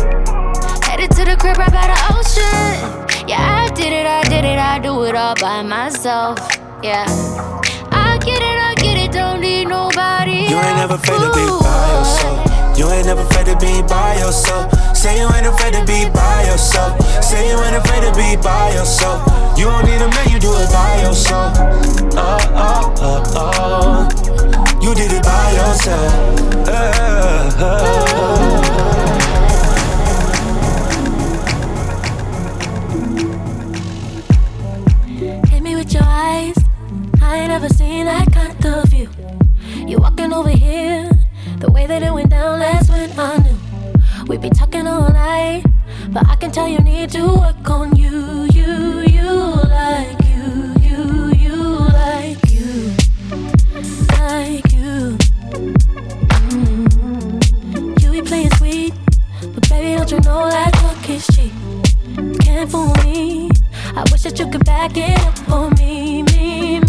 Headed 0.84 1.12
to 1.12 1.25
the 1.25 1.36
crib 1.38 1.58
right 1.58 1.72
by 1.72 1.88
the 1.88 2.00
ocean. 2.18 3.27
Yeah, 3.27 3.68
I 3.68 3.74
did 3.74 3.92
it, 3.94 4.06
I 4.06 4.24
did 4.24 4.46
it, 4.46 4.58
I 4.58 4.80
do 4.80 5.03
it 5.03 5.15
all 5.15 5.36
by 5.36 5.62
myself. 5.62 6.62
Yeah. 6.83 7.05
I 7.91 8.17
get 8.19 8.41
it, 8.43 8.57
I 8.59 8.75
get 8.75 8.97
it, 8.97 9.13
don't 9.13 9.39
need 9.39 9.69
nobody. 9.69 10.51
You 10.51 10.59
ain't 10.59 10.75
never 10.75 10.95
afraid 10.95 11.15
to 11.15 11.31
be 11.31 11.47
by 11.63 11.87
yourself. 11.95 12.77
You 12.77 12.91
ain't 12.91 13.05
never 13.05 13.21
afraid 13.21 13.45
to 13.45 13.55
be 13.55 13.81
by 13.87 14.19
yourself. 14.19 14.67
Say 14.93 15.17
you 15.17 15.31
ain't 15.31 15.47
afraid 15.47 15.75
to 15.75 15.85
be 15.85 16.09
by 16.09 16.43
yourself. 16.43 16.99
Say 17.23 17.47
you 17.47 17.57
ain't 17.63 17.77
afraid 17.77 18.03
to 18.03 18.11
be 18.19 18.35
by 18.35 18.73
yourself. 18.75 19.23
You 19.57 19.63
don't 19.71 19.85
need 19.85 20.01
a 20.01 20.09
man, 20.09 20.27
you 20.29 20.39
do 20.39 20.51
it 20.57 20.69
by 20.71 21.01
yourself. 21.03 21.55
Oh, 22.19 22.37
oh, 22.51 22.93
oh, 22.99 24.09
oh. 24.19 24.79
You 24.83 24.93
did 24.93 25.13
it 25.13 25.23
by 25.23 25.51
yourself. 25.55 26.67
Uh, 26.67 27.55
uh, 27.59 27.63
uh. 27.63 29.02
You 40.33 40.39
over 40.39 40.49
here, 40.49 41.11
the 41.59 41.71
way 41.71 41.85
that 41.85 42.01
it 42.01 42.11
went 42.11 42.31
down 42.31 42.59
last 42.59 42.89
when 42.89 43.11
I 43.19 43.37
knew 43.37 43.55
we'd 44.25 44.41
be 44.41 44.49
talking 44.49 44.87
all 44.87 45.11
night. 45.11 45.63
But 46.09 46.27
I 46.27 46.35
can 46.37 46.51
tell 46.51 46.67
you 46.67 46.79
need 46.79 47.11
to 47.11 47.27
work 47.27 47.69
on 47.69 47.95
you, 47.95 48.47
you, 48.51 49.01
you 49.01 49.31
like 49.69 50.17
you, 50.25 50.73
you, 50.81 51.33
you 51.43 51.55
like 52.01 52.41
you, 52.49 52.95
like 54.17 54.71
you. 54.73 55.17
Mm-hmm. 56.49 57.93
You 57.99 58.11
be 58.11 58.21
playing 58.23 58.51
sweet, 58.55 58.93
but 59.53 59.69
baby, 59.69 59.97
don't 59.97 60.09
you 60.09 60.19
know 60.21 60.49
that 60.49 60.73
talk 60.73 61.09
is 61.11 61.27
cheap? 61.27 61.53
Can't 62.41 62.71
fool 62.71 62.91
me. 63.03 63.51
I 63.95 64.03
wish 64.11 64.23
that 64.23 64.39
you 64.39 64.49
could 64.49 64.65
back 64.65 64.97
it 64.97 65.19
up 65.19 65.37
for 65.39 65.69
me, 65.71 66.23
me, 66.23 66.79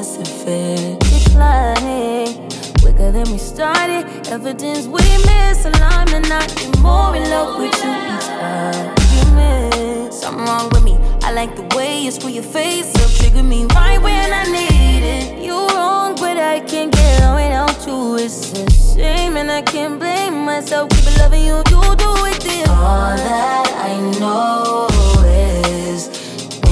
this 0.00 0.16
affair 0.16 0.96
declining 0.98 2.48
quicker 2.80 3.12
than 3.12 3.30
we 3.30 3.36
started. 3.36 4.02
Evidence 4.28 4.86
we 4.86 5.00
misalignment. 5.28 6.30
I 6.30 6.46
get 6.46 6.78
more 6.78 7.14
in 7.14 7.28
love 7.28 7.58
with 7.58 7.74
you 7.84 7.92
each 8.14 8.28
argument. 8.40 10.14
Something 10.14 10.44
wrong 10.46 10.70
with 10.70 10.84
me. 10.84 10.96
I 11.22 11.32
like 11.32 11.54
the 11.54 11.66
way 11.76 12.00
you 12.00 12.10
screw 12.10 12.30
your 12.30 12.42
face 12.42 12.94
up, 13.02 13.10
trigger 13.18 13.42
me 13.42 13.66
right 13.74 14.00
when 14.00 14.32
I 14.32 14.44
need 14.44 15.02
it. 15.16 15.44
You 15.44 15.66
wrong, 15.68 16.14
but 16.14 16.38
I 16.38 16.60
can't 16.60 16.90
get 16.90 17.34
without 17.34 17.86
you. 17.86 18.16
It's 18.16 18.52
a 18.52 18.70
shame, 18.70 19.36
and 19.36 19.50
I 19.50 19.60
can't 19.60 19.98
blame 19.98 20.46
myself. 20.46 20.88
Keep 20.90 21.18
loving 21.18 21.44
you, 21.44 21.56
you 21.72 21.82
do 22.04 22.12
it. 22.30 22.40
this. 22.40 22.68
All 22.70 23.16
that 23.28 23.68
I 23.90 23.94
know 24.18 24.88
is 25.26 26.08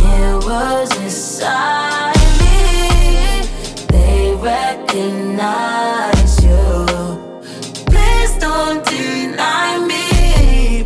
mirrors 0.00 0.90
inside 0.96 2.17
denies 4.88 6.42
you. 6.42 6.86
Please 7.86 8.32
don't 8.38 8.84
deny 8.86 9.78
me. 9.86 10.82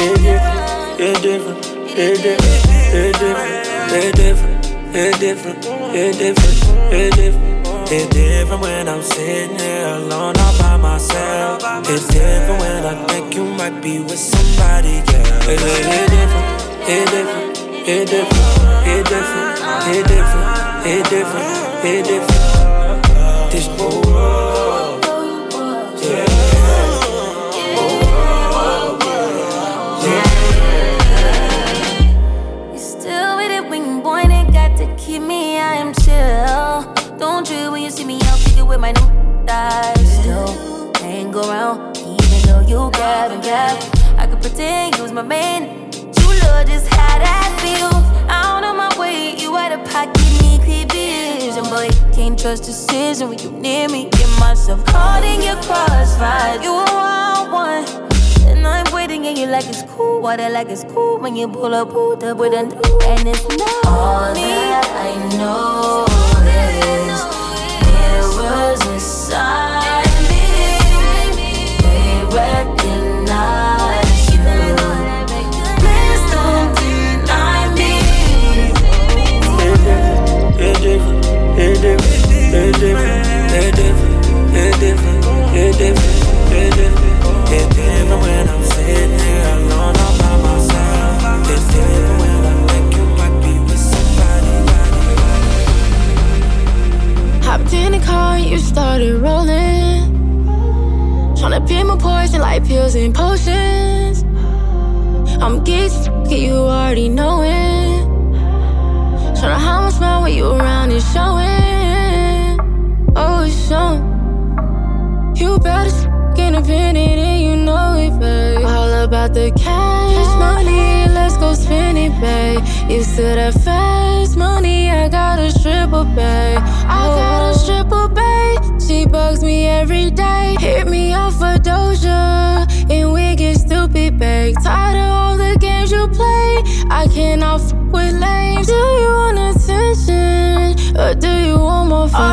It's 0.00 1.20
different, 1.22 1.66
it's 1.96 2.22
different, 2.22 2.66
it's 2.94 3.18
different, 3.18 3.56
it's 3.92 4.18
different, 4.18 4.66
it's 4.94 5.18
different, 5.18 5.66
it's 5.94 6.18
different, 6.18 6.92
it's 6.92 7.16
different. 7.16 7.58
It's 7.90 8.06
different 8.14 8.60
when 8.60 8.86
I'm 8.86 9.02
sitting 9.02 9.58
here 9.58 9.86
alone 9.86 10.34
all 10.38 10.58
by 10.58 10.76
myself. 10.76 11.62
It's 11.88 12.06
different 12.08 12.60
when 12.60 12.84
I 12.84 13.06
think 13.06 13.34
you 13.34 13.44
might 13.44 13.80
be 13.80 14.00
with 14.00 14.18
somebody, 14.18 14.98
else. 14.98 15.46
It's 15.48 15.62
different, 15.62 16.12
it's 16.86 17.10
different, 17.10 17.58
it's 17.88 18.10
different, 18.10 18.38
it's 18.86 19.08
different, 19.10 19.58
it's 19.88 20.08
different, 20.08 20.86
it's 20.86 21.08
different, 21.08 21.84
it's 21.84 22.08
different 22.08 22.57
this 23.50 23.66
whole 23.66 24.02
world. 24.02 25.04
Yeah. 26.02 26.26
Yeah. 30.04 30.32
You 32.72 32.78
still 32.78 33.36
with 33.36 33.50
it 33.50 33.68
when 33.70 34.02
got 34.52 34.76
to 34.78 34.86
keep 34.96 35.22
me. 35.22 35.58
I 35.58 35.74
am 35.76 35.94
chill. 35.94 36.94
Don't 37.18 37.48
when 37.72 37.82
you 37.82 37.90
see 37.90 38.04
me 38.04 38.20
out 38.24 38.38
with 38.66 38.80
my 38.80 38.92
new 38.92 39.46
thighs. 39.46 40.20
Still 40.20 40.92
hang 41.00 41.34
around 41.34 41.96
even 41.96 42.40
though 42.46 42.60
you 42.60 42.90
grab 42.92 43.32
and. 43.32 43.78
I 44.18 44.26
could 44.26 44.40
pretend 44.42 44.96
you 44.96 45.02
was 45.02 45.12
my 45.12 45.22
man. 45.22 45.90
You 45.94 46.28
love 46.42 46.66
just 46.66 46.86
how 46.88 47.18
that 47.18 47.50
feel. 47.62 47.94
Out 48.28 48.64
of 48.64 48.76
my 48.76 48.90
way, 48.98 49.36
you 49.38 49.56
out 49.56 49.72
of 49.72 49.84
pocket 49.90 50.47
vision, 50.68 51.64
boy 51.64 51.88
can't 52.18 52.38
trust 52.38 52.64
decision 52.64 53.28
when 53.28 53.38
you 53.38 53.50
near 53.52 53.88
me. 53.88 54.08
Get 54.10 54.28
myself 54.40 54.84
caught 54.86 55.24
in 55.24 55.40
your 55.40 55.56
crossfire. 55.62 56.60
You 56.60 56.72
a 56.72 56.84
wild 56.84 57.52
one. 57.52 57.84
And 58.48 58.66
I'm 58.66 58.92
waiting 58.92 59.26
and 59.26 59.38
you 59.38 59.46
like 59.46 59.66
it's 59.66 59.82
cool. 59.94 60.20
Water 60.20 60.48
like 60.50 60.68
it's 60.68 60.84
cool 60.84 61.18
when 61.18 61.36
you 61.36 61.48
pull 61.48 61.74
up, 61.74 61.90
pull 61.90 62.12
up 62.22 62.36
with 62.36 62.52
a 62.54 62.64
new 62.64 62.98
and 63.06 63.28
it's 63.28 63.46
not. 63.56 63.97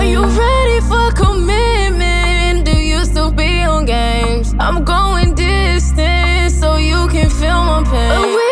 Are 0.05 0.07
you 0.07 0.23
ready 0.23 0.81
for 0.81 1.11
commitment? 1.13 2.63
Do 2.63 2.77
you 2.77 3.03
still 3.05 3.31
be 3.31 3.63
on 3.63 3.85
games? 3.85 4.53
I'm 4.59 4.83
going 4.83 5.33
distant 5.33 6.51
so 6.51 6.77
you 6.77 7.07
can 7.07 7.27
feel 7.27 7.63
my 7.63 7.83
pain. 7.83 8.44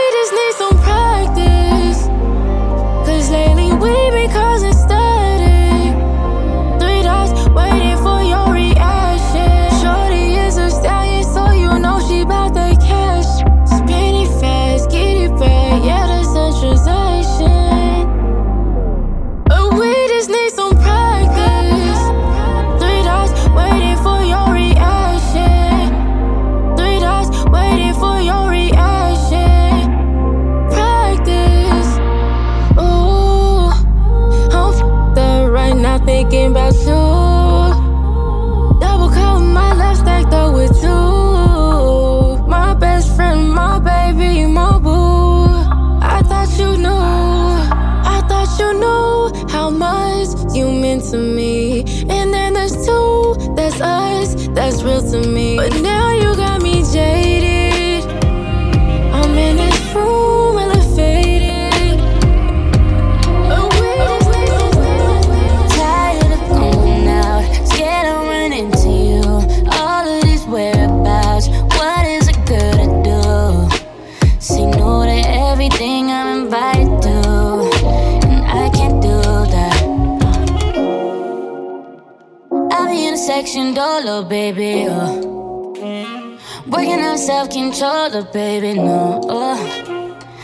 ain't 87.63 87.75
told 87.75 88.33
baby, 88.33 88.73
no. 88.73 89.21
Oh. 89.29 89.57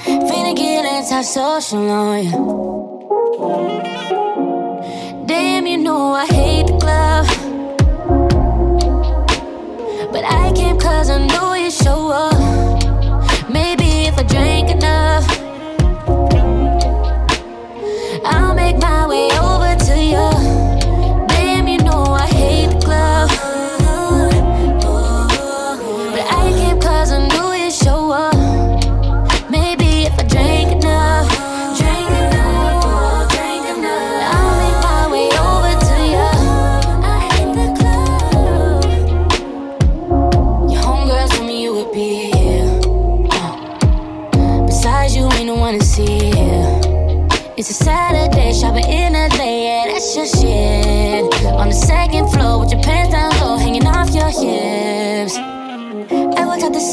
Finna 0.05 0.55
get 0.55 0.85
antisocial 0.85 1.89
on 1.89 2.23
you. 2.23 2.31
Damn, 5.25 5.67
you 5.67 5.77
know 5.77 6.13
I 6.13 6.25
hate 6.25 6.67
the 6.67 6.77
club. 6.83 7.25
But 10.13 10.23
I 10.23 10.51
came 10.53 10.79
cause 10.79 11.09
I 11.09 11.25
know 11.27 11.53
you 11.55 11.71
show 11.71 12.09
up. 12.09 12.38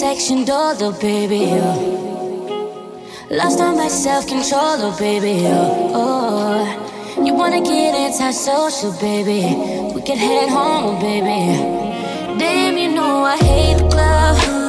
section 0.08 0.44
door, 0.44 0.72
though, 0.76 0.92
baby. 0.92 1.48
Oh. 1.50 1.96
Lost 3.28 3.58
all 3.60 3.74
my 3.74 3.88
self 3.88 4.24
control, 4.28 4.76
oh, 4.86 4.96
baby. 5.00 5.40
Oh. 5.46 6.00
oh. 6.00 7.24
You 7.24 7.34
wanna 7.34 7.60
get 7.60 7.92
antisocial, 8.04 8.92
baby. 9.00 9.42
We 9.94 10.00
can 10.02 10.16
head 10.16 10.48
home, 10.48 11.00
baby. 11.00 11.40
Damn, 12.38 12.76
you 12.78 12.90
know 12.94 13.24
I 13.24 13.36
hate 13.36 13.78
the 13.78 13.88
club. 13.88 14.65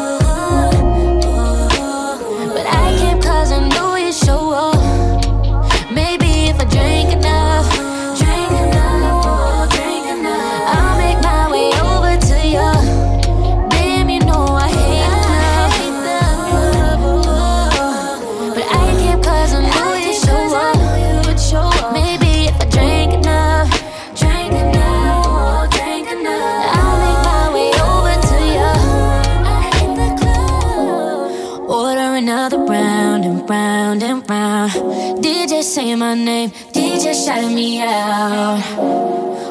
Saying 35.78 36.00
my 36.00 36.16
name, 36.16 36.50
DJ 36.74 37.14
shouting 37.14 37.54
me 37.54 37.80
out. 37.84 38.58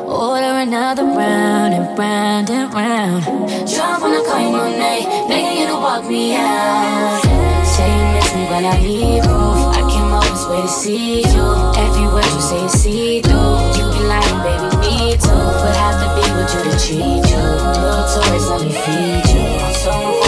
Order 0.08 0.58
another 0.66 1.04
round 1.04 1.72
and 1.72 1.96
round 1.96 2.50
and 2.50 2.74
round. 2.74 3.22
Drunk 3.70 4.02
when 4.02 4.12
I 4.18 4.22
call 4.26 4.40
you 4.42 4.50
my 4.50 4.70
name, 4.76 5.28
begging 5.28 5.60
you 5.60 5.66
to 5.68 5.74
walk 5.74 6.04
me 6.08 6.34
out. 6.34 7.22
Say 7.62 7.86
you 7.86 8.04
miss 8.14 8.34
me, 8.34 8.42
but 8.50 8.64
I 8.64 8.74
leave 8.82 9.22
you. 9.22 9.40
I 9.78 9.82
came 9.86 10.10
all 10.10 10.26
this 10.26 10.44
way 10.50 10.62
to 10.62 10.68
see 10.68 11.22
you. 11.30 11.46
Every 11.78 12.06
word 12.10 12.26
you 12.34 12.42
say 12.42 12.64
is 12.64 12.72
see 12.72 13.22
through. 13.22 13.78
You 13.78 13.86
be 13.94 14.02
lying, 14.10 14.38
baby, 14.42 14.68
me 14.82 15.14
too. 15.22 15.30
Would 15.30 15.78
have 15.78 15.96
to 16.02 16.08
be 16.18 16.26
with 16.34 16.50
you 16.54 16.62
to 16.66 16.74
treat 16.82 17.22
you. 17.30 17.44
Little 17.78 18.02
toys, 18.10 18.46
let 18.50 18.60
me 18.66 18.74
feed 18.82 19.30
you. 19.30 19.46
I'm 19.62 19.74
so 19.78 20.25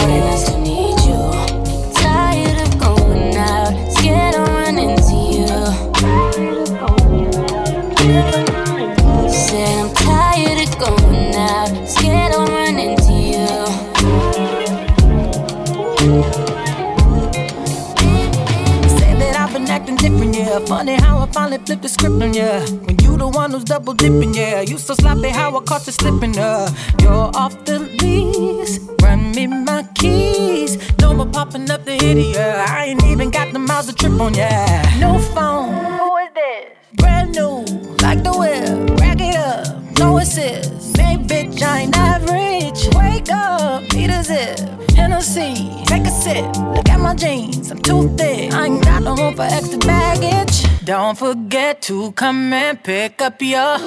yeah. 20.59 20.65
Funny 20.65 20.95
how 20.95 21.19
I 21.19 21.31
finally 21.31 21.57
flipped 21.65 21.81
the 21.81 21.89
script 21.89 22.21
on 22.21 22.33
ya. 22.33 22.59
When 22.85 22.97
you 22.99 23.17
the 23.17 23.27
one 23.27 23.51
who's 23.51 23.63
double 23.63 23.93
dipping, 23.93 24.33
yeah. 24.33 24.61
You 24.61 24.77
so 24.77 24.93
sloppy 24.93 25.29
how 25.29 25.57
I 25.57 25.63
caught 25.63 25.85
you 25.87 25.93
slipping, 25.93 26.37
uh. 26.37 26.69
You're 27.01 27.31
off 27.35 27.65
the 27.65 27.79
lease, 27.79 28.79
run 29.01 29.31
me 29.31 29.47
my 29.47 29.83
keys. 29.95 30.77
No 30.99 31.13
more 31.13 31.25
popping 31.25 31.69
up 31.71 31.85
the 31.85 31.93
hitty, 31.93 32.31
yeah. 32.35 32.65
I 32.67 32.85
ain't 32.85 33.03
even 33.03 33.31
got 33.31 33.53
the 33.53 33.59
miles 33.59 33.87
to 33.87 33.93
trip 33.93 34.19
on, 34.19 34.33
yeah. 34.33 34.97
No 34.99 35.19
phone, 35.19 35.99
who 35.99 36.17
is 36.17 36.29
this? 36.33 36.65
Brand 36.95 37.35
new, 37.35 37.65
like 38.01 38.23
the 38.23 38.33
whip, 38.33 38.99
rack 38.99 39.19
it 39.19 39.35
up, 39.35 39.99
no 39.99 40.17
assist. 40.17 40.97
Hey, 40.97 41.17
bitch, 41.17 41.61
I 41.61 41.81
ain't 41.81 41.95
average. 41.95 42.87
Wake 42.95 43.29
up, 43.31 43.83
need 43.93 44.09
a 44.09 44.23
zip. 44.23 44.88
Hennessy, 44.99 45.53
take 45.85 46.05
a 46.05 46.11
sip. 46.11 46.45
Look 46.75 46.89
at 46.89 46.99
my 46.99 47.15
jeans, 47.15 47.71
I'm 47.71 47.81
too 47.81 48.09
thick. 48.17 48.53
I 48.53 48.65
ain't 48.65 48.83
got 48.83 49.03
no 49.03 49.15
room 49.15 49.33
for 49.35 49.43
extra 49.43 49.79
baggage. 49.79 50.55
Don't 50.83 51.17
forget 51.17 51.81
to 51.83 52.11
come 52.13 52.51
and 52.53 52.83
pick 52.83 53.21
up 53.21 53.41
your 53.41 53.77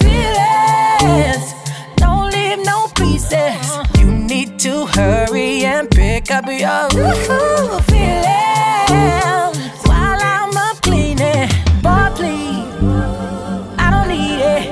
feelings. 0.00 1.44
Don't 1.96 2.32
leave 2.32 2.58
no 2.72 2.88
pieces. 2.96 3.66
You 3.98 4.06
need 4.06 4.58
to 4.60 4.86
hurry 4.86 5.64
and 5.64 5.88
pick 5.90 6.30
up 6.30 6.46
your 6.46 6.90
feelings 7.90 8.56
while 9.88 10.20
I'm 10.32 10.56
up 10.56 10.76
cleaning. 10.82 11.48
Boy, 11.82 12.10
please, 12.18 12.66
I 13.78 13.86
don't 13.92 14.08
need 14.08 14.40
it 14.56 14.64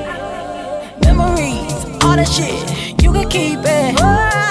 memories, 1.05 1.73
all 2.03 2.17
that 2.17 2.29
shit, 2.29 3.03
you 3.03 3.13
can 3.13 3.29
keep 3.29 3.61
it. 3.63 4.44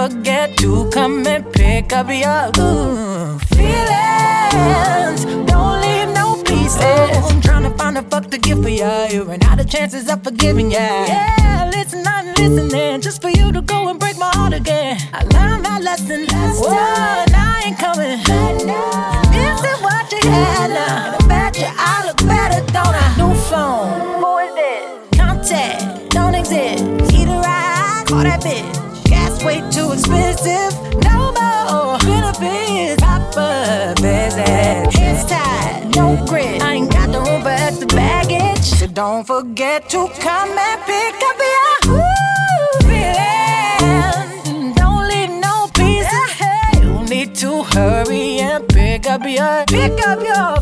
Oh, 0.00 0.08
forget 0.08 0.56
to 0.58 0.88
come 0.90 1.26
and 1.26 1.52
pick 1.52 1.92
up 1.92 2.06
your 2.06 2.50
ooh, 2.62 3.36
feelings. 3.50 5.24
Don't 5.50 5.80
leave 5.82 6.14
no 6.14 6.40
pieces. 6.44 6.80
I'm 6.80 7.40
trying 7.40 7.64
to 7.64 7.70
find 7.76 7.98
a 7.98 8.02
fuck 8.02 8.30
to 8.30 8.38
give 8.38 8.62
for 8.62 8.68
ya. 8.68 9.06
You 9.06 9.24
ran 9.24 9.42
out 9.42 9.58
of 9.58 9.68
chances 9.68 10.08
of 10.08 10.22
forgiving 10.22 10.70
ya. 10.70 10.78
Yeah, 10.78 11.70
listen, 11.74 12.06
I'm 12.06 12.32
listening 12.34 13.00
just 13.00 13.20
for 13.20 13.30
you 13.30 13.50
to 13.50 13.60
go 13.60 13.88
and 13.88 13.98
break 13.98 14.16
my 14.18 14.30
heart 14.34 14.52
again. 14.52 14.98
I 15.12 15.24
learned 15.24 15.64
my 15.64 15.80
lesson 15.80 16.26
last 16.26 16.62
time. 16.62 17.28
I 17.34 17.62
ain't 17.66 17.78
coming. 17.78 18.18
This 19.34 19.60
is 19.64 19.82
what 19.82 20.12
you 20.12 20.30
had 20.30 20.68
now. 20.70 21.16
I 21.18 21.26
bet 21.26 21.58
you 21.58 21.66
I 21.76 22.06
look 22.06 22.18
better, 22.18 22.64
don't 22.72 22.94
I? 22.94 23.16
New 23.18 23.34
phone. 23.50 24.20
Who 24.22 24.38
is 24.38 24.54
this? 24.54 25.18
Contact. 25.18 26.10
Don't 26.10 26.36
exist. 26.36 26.84
Either 27.12 27.40
I 27.44 28.04
call 28.06 28.22
that 28.22 28.40
bitch. 28.42 28.87
Way 29.44 29.60
too 29.70 29.92
expensive. 29.92 30.74
No 31.04 31.32
more 31.32 31.98
benefits. 32.00 33.00
Proper 33.02 33.94
visit. 34.00 34.92
Hands 34.94 35.24
tied. 35.24 35.96
No 35.96 36.16
grit. 36.26 36.62
I 36.62 36.74
ain't 36.74 36.90
got 36.90 37.10
the 37.12 37.20
room 37.20 37.42
for 37.42 37.48
extra 37.48 37.86
baggage. 37.86 38.64
So 38.64 38.86
don't 38.86 39.24
forget 39.26 39.88
to 39.90 40.08
come 40.20 40.50
and 40.50 40.80
pick 40.84 41.14
up 41.28 41.38
your 41.54 41.94
ooh, 41.94 42.78
feelings. 42.88 44.74
Don't 44.76 45.08
leave 45.08 45.30
no 45.40 45.68
pieces. 45.72 46.40
You 46.82 47.04
need 47.08 47.34
to 47.36 47.62
hurry 47.62 48.40
and 48.40 48.68
pick 48.68 49.06
up 49.08 49.22
your 49.24 49.64
pick 49.66 50.06
up 50.06 50.20
your 50.20 50.60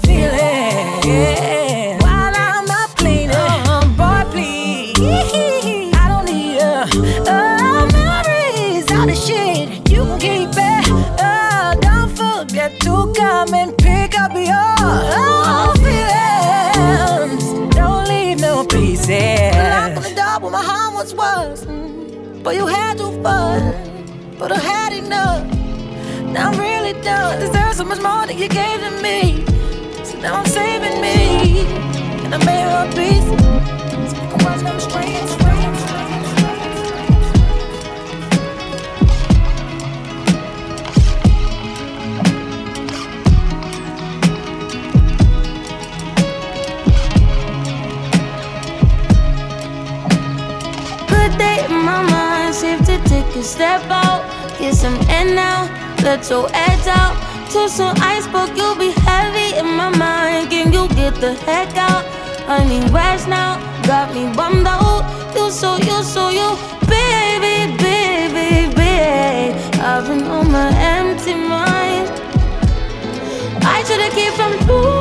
But 22.47 22.55
you 22.55 22.67
had 22.69 22.97
too 22.97 23.11
fun, 23.25 23.75
but 24.39 24.53
I 24.53 24.59
had 24.59 24.93
enough. 24.93 25.43
Now 26.33 26.53
I'm 26.53 26.61
really 26.61 26.93
done. 27.03 27.41
Deserve 27.41 27.75
so 27.75 27.85
much 27.85 28.01
more 28.01 28.25
than 28.25 28.39
you 28.39 28.49
gave 28.49 28.79
to 28.87 28.91
me. 29.03 29.45
So 30.05 30.17
now 30.21 30.37
I'm 30.37 30.47
saving 30.47 31.01
me, 31.01 31.67
and 32.23 32.33
I 32.33 32.39
made 32.47 32.63
her 32.71 32.87
a 32.87 32.93
piece. 32.95 33.27
So 34.11 34.23
you 34.23 34.29
can 34.31 34.45
watch 34.45 34.61
them 34.61 34.79
strange, 34.79 35.29
strange, 35.29 35.56
a 53.37 53.43
step 53.43 53.83
out. 53.91 54.23
Get 54.59 54.75
some 54.75 54.99
air 55.09 55.35
now, 55.35 55.69
let 56.03 56.29
your 56.31 56.49
edge 56.53 56.87
out. 56.87 57.15
Till 57.51 57.69
some 57.69 57.95
iceberg, 58.01 58.57
you'll 58.57 58.77
be 58.77 58.91
heavy 58.91 59.57
in 59.59 59.67
my 59.77 59.91
mind. 59.97 60.51
Can 60.51 60.73
you 60.73 60.89
get 60.89 61.15
the 61.21 61.35
heck 61.47 61.77
out? 61.77 62.05
I 62.49 62.65
need 62.69 62.91
rest 62.91 63.29
now, 63.29 63.59
got 63.87 64.15
me 64.15 64.33
bummed 64.35 64.67
out. 64.67 65.05
You 65.35 65.51
so, 65.51 65.77
you 65.77 66.03
so, 66.03 66.31
you, 66.31 66.49
baby, 66.89 67.77
baby, 67.77 68.75
baby. 68.75 69.53
I've 69.81 70.07
been 70.09 70.25
on 70.25 70.51
my 70.51 70.71
empty 70.95 71.35
mind. 71.35 72.09
I 73.63 73.85
should've 73.87 74.13
keep 74.15 74.33
from 74.33 74.53
losing 74.67 74.96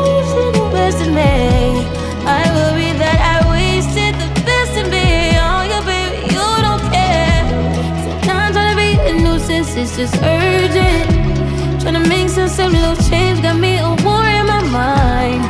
just 10.05 10.23
urgent. 10.23 11.81
Trying 11.81 11.97
to 12.01 12.07
make 12.07 12.29
of 12.59 12.71
little 12.71 12.95
change 13.09 13.41
got 13.41 13.57
me 13.57 13.77
a 13.77 13.89
war 14.05 14.23
in 14.37 14.45
my 14.45 14.61
mind. 14.79 15.41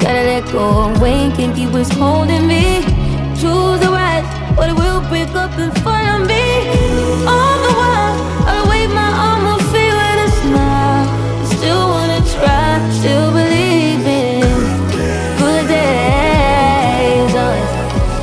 Gotta 0.00 0.22
let 0.30 0.44
go 0.52 0.94
away, 0.94 1.32
can't 1.36 1.54
keep 1.56 1.70
what's 1.70 1.90
holding 1.90 2.46
me. 2.46 2.82
Choose 3.40 3.80
the 3.84 3.90
right, 3.90 4.24
but 4.56 4.68
it 4.70 4.76
will 4.76 5.00
break 5.10 5.30
up 5.34 5.52
front 5.82 6.06
of 6.14 6.20
me. 6.28 6.44
All 7.32 7.56
the 7.66 7.72
while, 7.80 8.14
I'll 8.50 8.66
wave 8.70 8.92
my 9.02 9.10
arm 9.26 9.44
and 9.52 9.62
feel 9.72 9.96
with 10.02 10.26
a 10.26 10.30
smile. 10.42 11.06
Still 11.54 11.84
wanna 11.94 12.20
try, 12.34 12.68
still 12.98 13.28
believe 13.38 14.04
in 14.22 14.42
good 15.40 15.66
days. 15.76 17.34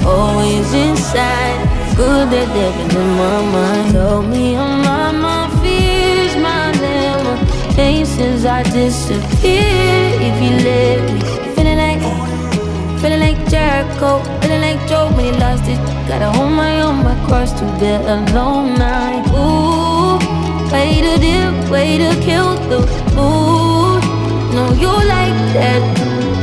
Always 0.05 0.67
inside, 0.73 1.57
good 1.97 2.25
that 2.33 2.47
they've 2.55 2.79
in 2.95 3.09
my 3.19 3.41
mind. 3.55 3.90
Disappear 8.81 10.09
if 10.27 10.35
you 10.41 10.53
let 10.65 10.99
me. 11.13 11.19
Feeling 11.53 11.77
like, 11.85 12.01
feeling 12.99 13.19
like 13.19 13.39
Jericho, 13.47 14.23
feeling 14.41 14.61
like 14.61 14.81
Joe 14.89 15.07
when 15.15 15.25
he 15.25 15.31
lost 15.39 15.65
it. 15.69 15.77
Gotta 16.07 16.31
hold 16.35 16.51
my 16.51 16.81
own, 16.81 17.03
my 17.03 17.15
cross 17.27 17.51
to 17.59 17.65
the 17.81 17.93
alone 18.13 18.73
night. 18.85 19.25
Ooh, 19.37 20.17
way 20.73 20.97
to 21.05 21.13
dip, 21.21 21.53
way 21.69 21.99
to 22.03 22.09
kill 22.25 22.55
the 22.71 22.79
mood. 23.15 24.01
No, 24.55 24.63
you 24.83 24.91
like 25.15 25.37
that. 25.57 25.81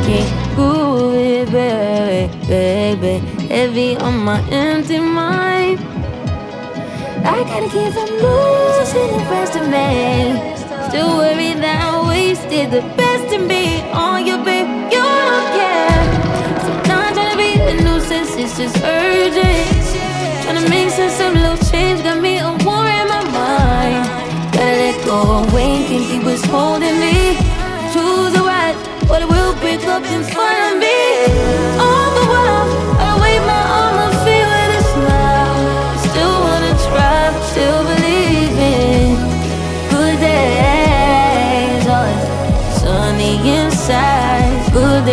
Can't 0.05 0.55
groove 0.55 1.15
it, 1.15 1.51
baby, 1.51 2.23
baby. 2.47 3.13
Heavy 3.53 3.97
on 3.97 4.15
my 4.23 4.39
empty 4.49 4.99
mind. 4.99 5.79
I 7.35 7.43
gotta 7.49 7.69
keep 7.73 7.91
from 7.97 8.09
losing 8.23 9.11
the 9.11 9.23
rest 9.29 9.55
of 9.57 9.67
me. 9.67 10.58
Still 10.89 11.17
worry 11.17 11.53
that 11.53 11.85
I 11.85 12.09
wasted 12.09 12.71
the 12.71 12.81
best 12.97 13.29
to 13.29 13.37
be 13.47 13.77
on 13.93 14.25
your 14.25 14.41
babe. 14.43 14.65
You 14.89 14.97
don't 14.97 15.47
care. 15.53 16.01
So 16.65 16.69
I'm 16.73 17.13
trying 17.13 17.29
to 17.29 17.37
be 17.37 17.61
the 17.61 17.75
nuisance. 17.85 18.33
It's 18.33 18.57
just 18.57 18.73
urgent. 18.81 19.69
Trying 20.41 20.57
to 20.57 20.67
make 20.67 20.89
sense 20.89 21.21
of 21.21 21.37
little 21.37 21.61
change. 21.69 22.01
Got 22.01 22.17
me 22.25 22.39
a 22.39 22.49
war 22.65 22.89
in 22.89 23.05
my 23.05 23.21
mind. 23.29 24.01
Gotta 24.49 24.81
let 24.81 24.97
go 25.05 25.45
away. 25.45 25.85
Can't 25.85 26.09
keep 26.09 26.23
what's 26.23 26.43
holding 26.49 26.97
me. 26.97 27.37
Choose 27.93 28.33
a 28.33 28.41
right, 28.41 28.73
but 29.07 29.21
it 29.21 29.29
will 29.29 29.53
break 29.61 29.85
up 29.85 30.01
in 30.09 30.23
front 30.25 30.73
of 30.73 30.73
me. 30.81 30.97
All 31.77 31.88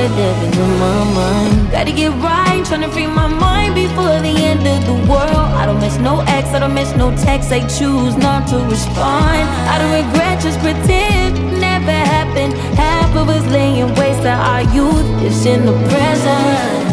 living 0.09 0.54
in 0.54 0.78
my 0.78 1.04
mind. 1.14 1.70
Gotta 1.70 1.92
get 1.92 2.11
right, 2.22 2.62
tryna 2.64 2.92
free 2.92 3.07
my 3.07 3.26
mind 3.26 3.74
before 3.74 4.20
the 4.20 4.34
end 4.50 4.66
of 4.66 4.80
the 4.86 4.96
world. 5.11 5.50
I 5.61 5.66
don't 5.66 5.80
miss 5.80 5.98
no 5.98 6.20
ex, 6.26 6.48
I 6.50 6.59
don't 6.59 6.74
miss 6.74 6.94
no 6.96 7.14
text. 7.16 7.52
I 7.52 7.61
choose 7.66 8.16
not 8.16 8.48
to 8.48 8.59
respond. 8.66 9.44
I 9.72 9.78
don't 9.78 9.92
regret, 9.92 10.40
just 10.40 10.59
pretend 10.61 11.61
never 11.61 11.90
happened. 11.90 12.54
Half 12.76 13.16
of 13.16 13.28
us 13.28 13.44
laying 13.50 13.94
waste 13.94 14.22
to 14.22 14.30
our 14.30 14.62
youth. 14.74 15.07
It's 15.22 15.44
in 15.46 15.66
the 15.66 15.72
present. 15.88 16.86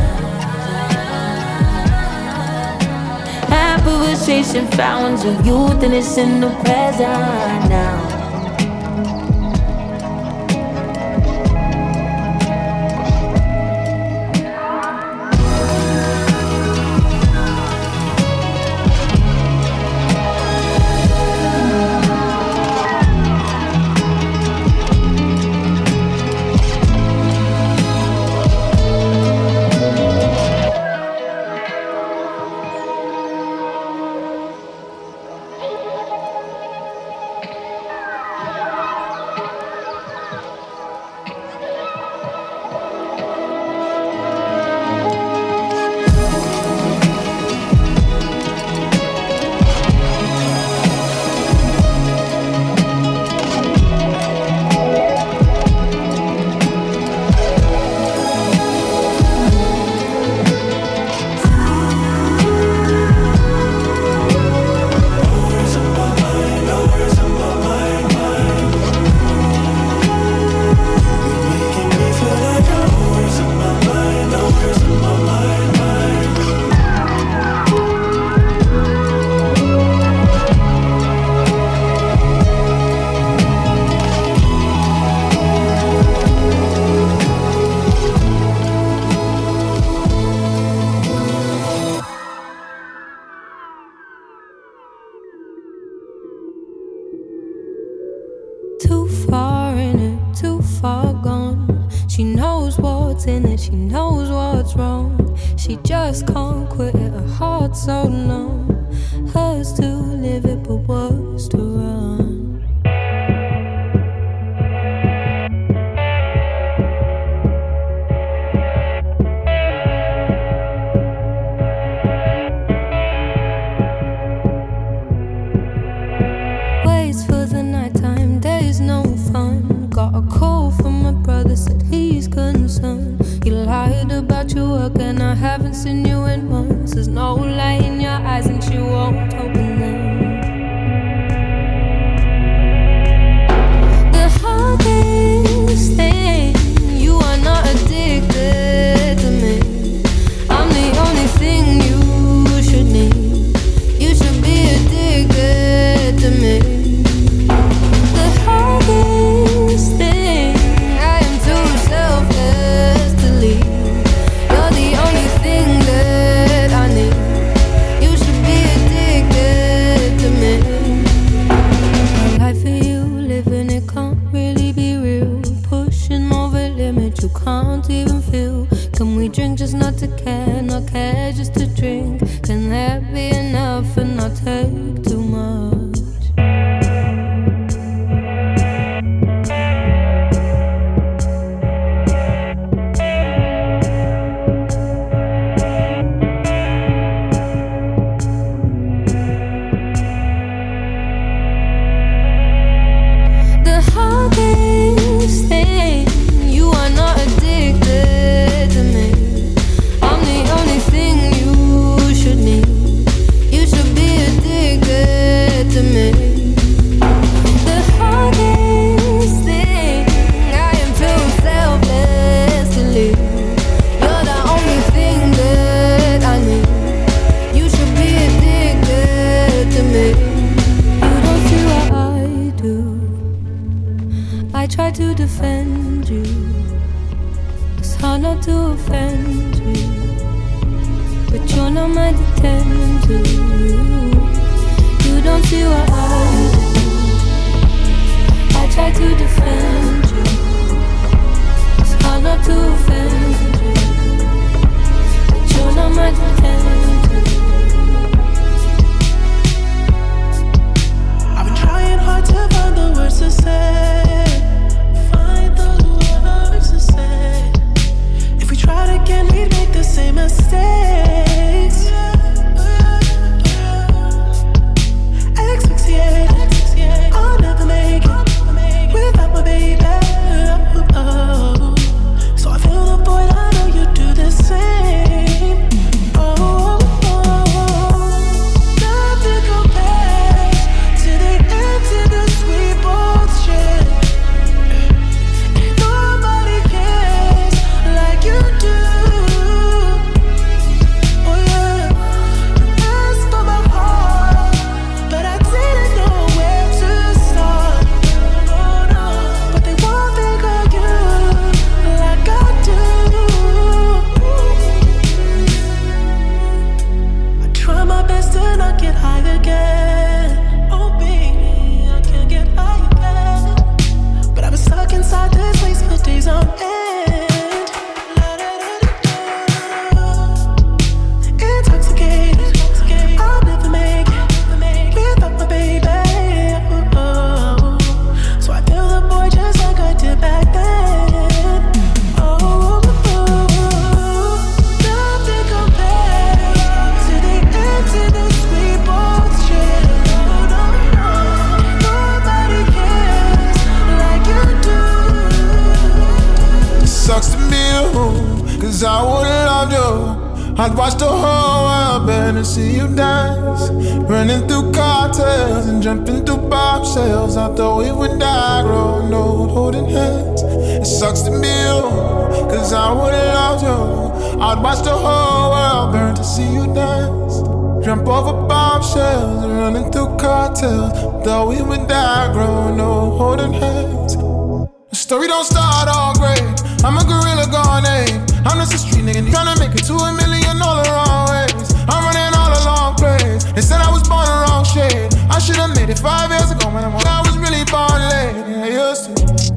Half 3.49 3.81
of 3.81 4.01
us 4.09 4.25
chasing 4.25 4.67
fountains 4.67 5.23
of 5.25 5.45
youth, 5.45 5.83
and 5.83 5.93
it's 5.93 6.17
in 6.17 6.41
the 6.41 6.49
present 6.63 7.69
now. 7.69 8.12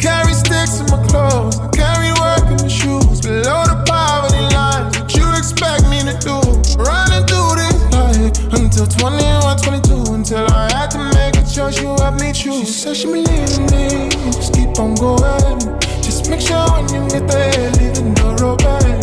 Carry 0.07 0.35
sticks 0.35 0.79
in 0.79 0.87
my 0.87 1.03
clothes. 1.11 1.59
I 1.59 1.67
carry 1.75 2.11
work 2.23 2.47
in 2.55 2.59
the 2.63 2.71
shoes 2.71 3.21
below 3.21 3.67
the 3.67 3.83
poverty 3.91 4.47
line. 4.55 4.87
What 4.95 5.11
you 5.19 5.27
expect 5.35 5.83
me 5.91 5.99
to 6.07 6.15
do? 6.23 6.39
Running 6.79 7.27
through 7.27 7.59
this 7.59 7.81
life 7.91 8.31
until 8.55 8.87
21, 8.87 9.59
22. 9.59 10.15
Until 10.15 10.47
I 10.55 10.71
had 10.71 10.89
to 10.95 11.03
make 11.19 11.35
a 11.35 11.43
choice, 11.43 11.83
you 11.83 11.91
helped 11.99 12.23
me 12.23 12.31
choose. 12.33 12.71
She 12.71 12.79
said 12.83 12.97
she 12.97 13.07
believe 13.07 13.51
in 13.59 13.67
me. 13.75 14.11
Just 14.31 14.55
keep 14.55 14.79
on 14.79 14.95
going. 14.95 15.59
Just 16.07 16.31
make 16.31 16.41
sure 16.41 16.67
when 16.71 16.87
you 16.95 17.03
get 17.11 17.27
there, 17.27 17.71
leave 17.79 17.99
the 17.99 18.07
door 18.15 18.55
open. 18.55 18.95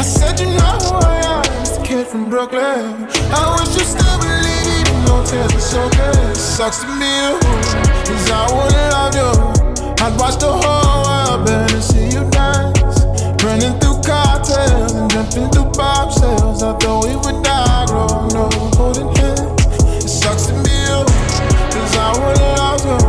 I 0.00 0.04
said 0.16 0.40
you 0.40 0.48
know 0.56 0.76
who 0.80 0.96
I 1.04 1.20
am. 1.36 1.44
Just 1.64 1.80
a 1.80 1.82
kid 1.84 2.06
from 2.06 2.30
Brooklyn. 2.30 3.04
I 3.28 3.42
wish 3.60 3.76
you 3.76 3.84
still 3.84 4.16
believe 4.24 4.66
even 4.80 5.04
though 5.04 5.24
tears 5.28 5.52
are 5.52 5.66
so 5.74 5.82
good. 6.00 6.36
Sucks 6.36 6.80
to 6.80 6.86
be 6.96 7.12
you, 7.20 7.36
cause 8.08 8.30
I 8.30 8.42
would've 8.56 8.92
loved 8.96 9.16
you. 9.20 9.55
I'd 10.06 10.16
watch 10.20 10.38
the 10.38 10.46
whole 10.46 11.02
world 11.02 11.46
burn 11.46 11.66
and 11.66 11.82
see 11.82 12.06
you 12.14 12.22
dance. 12.30 13.02
Running 13.42 13.74
through 13.82 13.98
cartels 14.06 14.94
and 14.94 15.10
jumping 15.10 15.50
through 15.50 15.74
bombshells. 15.74 16.62
I 16.62 16.78
thought 16.78 17.10
we 17.10 17.16
would 17.18 17.42
die, 17.42 17.86
growing 17.90 18.30
old, 18.38 18.70
holding 18.78 19.10
hands. 19.18 19.66
It 19.98 20.08
sucks 20.08 20.46
to 20.46 20.54
be 20.62 20.70
you, 20.70 21.02
cause 21.74 21.94
I 21.98 22.14
would've 22.22 22.54
loved 22.54 22.86
you. 22.86 23.02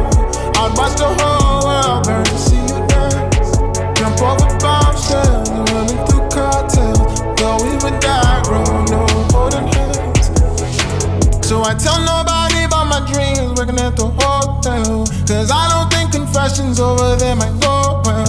I'd 0.57 0.73
watch 0.73 0.97
the 0.97 1.05
whole 1.21 1.69
world 1.69 2.01
burn 2.01 2.25
to 2.25 2.37
see 2.41 2.65
you 2.65 2.81
dance. 2.89 3.61
Jump 3.93 4.17
over 4.17 4.49
bombshells 4.57 5.53
and 5.53 5.69
running 5.69 6.01
through 6.09 6.25
cartels. 6.33 6.97
Thought 7.37 7.61
we 7.61 7.77
would 7.77 8.01
die, 8.01 8.41
growing 8.49 8.89
old, 8.89 9.31
holding 9.37 9.69
hands. 9.69 10.33
So 11.45 11.61
I 11.61 11.77
tell 11.77 12.01
nobody 12.01 12.65
about 12.65 12.89
my 12.89 13.05
dreams, 13.05 13.53
working 13.53 13.77
at 13.77 13.93
the 13.93 14.09
hotel. 14.17 15.05
Cause 15.29 15.51
I 15.53 15.69
don't 15.69 15.96
confessions 16.47 16.79
over 16.79 17.17
there 17.17 17.35
might 17.35 17.59
go 17.59 18.01
well. 18.05 18.26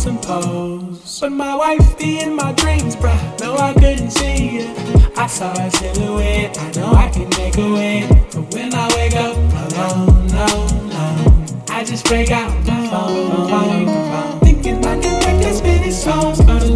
Some 0.00 0.16
and 0.16 0.24
pose. 0.24 1.20
But 1.20 1.32
my 1.32 1.54
wife 1.54 1.98
be 1.98 2.20
in 2.20 2.34
my 2.34 2.52
dreams, 2.52 2.96
bruh. 2.96 3.20
No, 3.38 3.54
I 3.58 3.74
couldn't 3.74 4.10
see 4.10 4.48
you. 4.48 4.74
I 5.14 5.26
saw 5.26 5.52
a 5.52 5.70
silhouette. 5.70 6.58
I 6.58 6.70
know 6.72 6.92
I 6.94 7.10
can 7.10 7.28
make 7.36 7.58
a 7.58 7.70
way. 7.70 8.08
But 8.32 8.54
when 8.54 8.72
I 8.72 8.88
wake 8.96 9.14
up 9.16 9.36
alone, 9.36 10.26
no, 10.28 10.46
no, 10.88 11.64
I 11.68 11.84
just 11.84 12.06
break 12.06 12.30
out 12.30 12.50
my 12.66 12.88
phone, 12.88 13.50
phone, 13.50 13.86
phone. 13.86 14.40
Thinking 14.40 14.82
I 14.86 14.98
can 14.98 15.18
make 15.18 15.46
as 15.46 15.62
many 15.62 15.90
songs, 15.90 16.40
but 16.46 16.62
a 16.62 16.70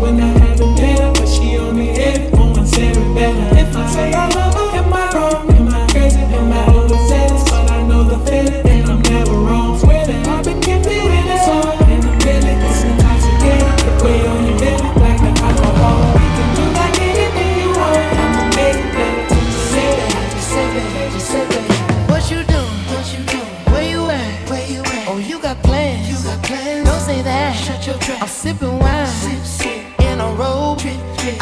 when 0.00 0.20
I 0.20 0.37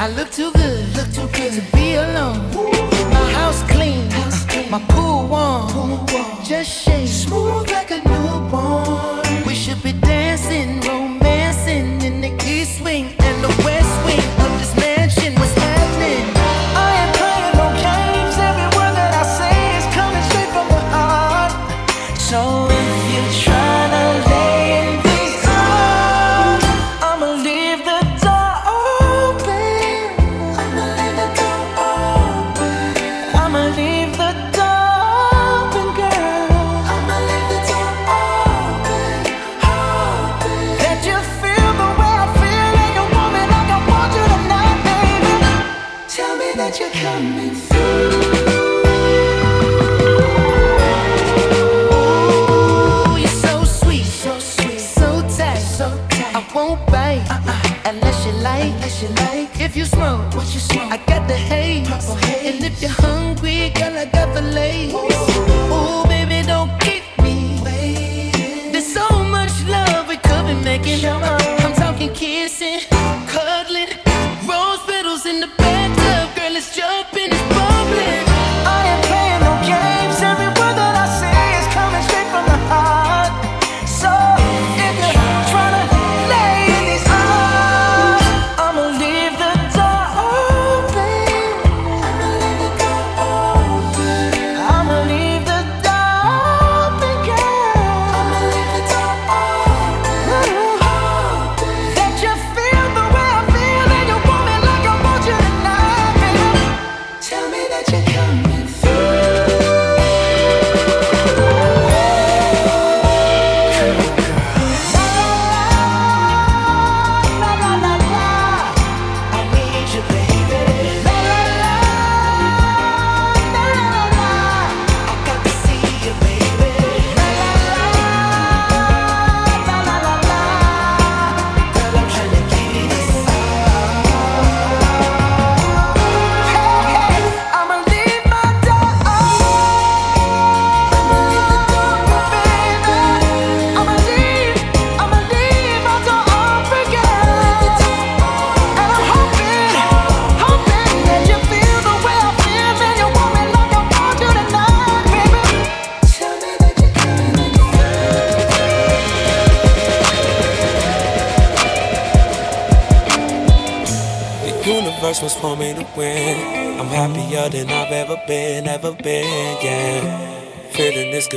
I 0.06 0.10
look 0.10 0.30
too 0.30 0.52
good, 0.52 0.96
look 0.96 1.12
too 1.12 1.26
good 1.36 1.52
to 1.54 1.76
be 1.76 1.94
alone. 1.94 2.38
My 3.10 3.32
house 3.32 3.60
clean, 3.64 4.06
my 4.70 4.78
pool 4.88 5.05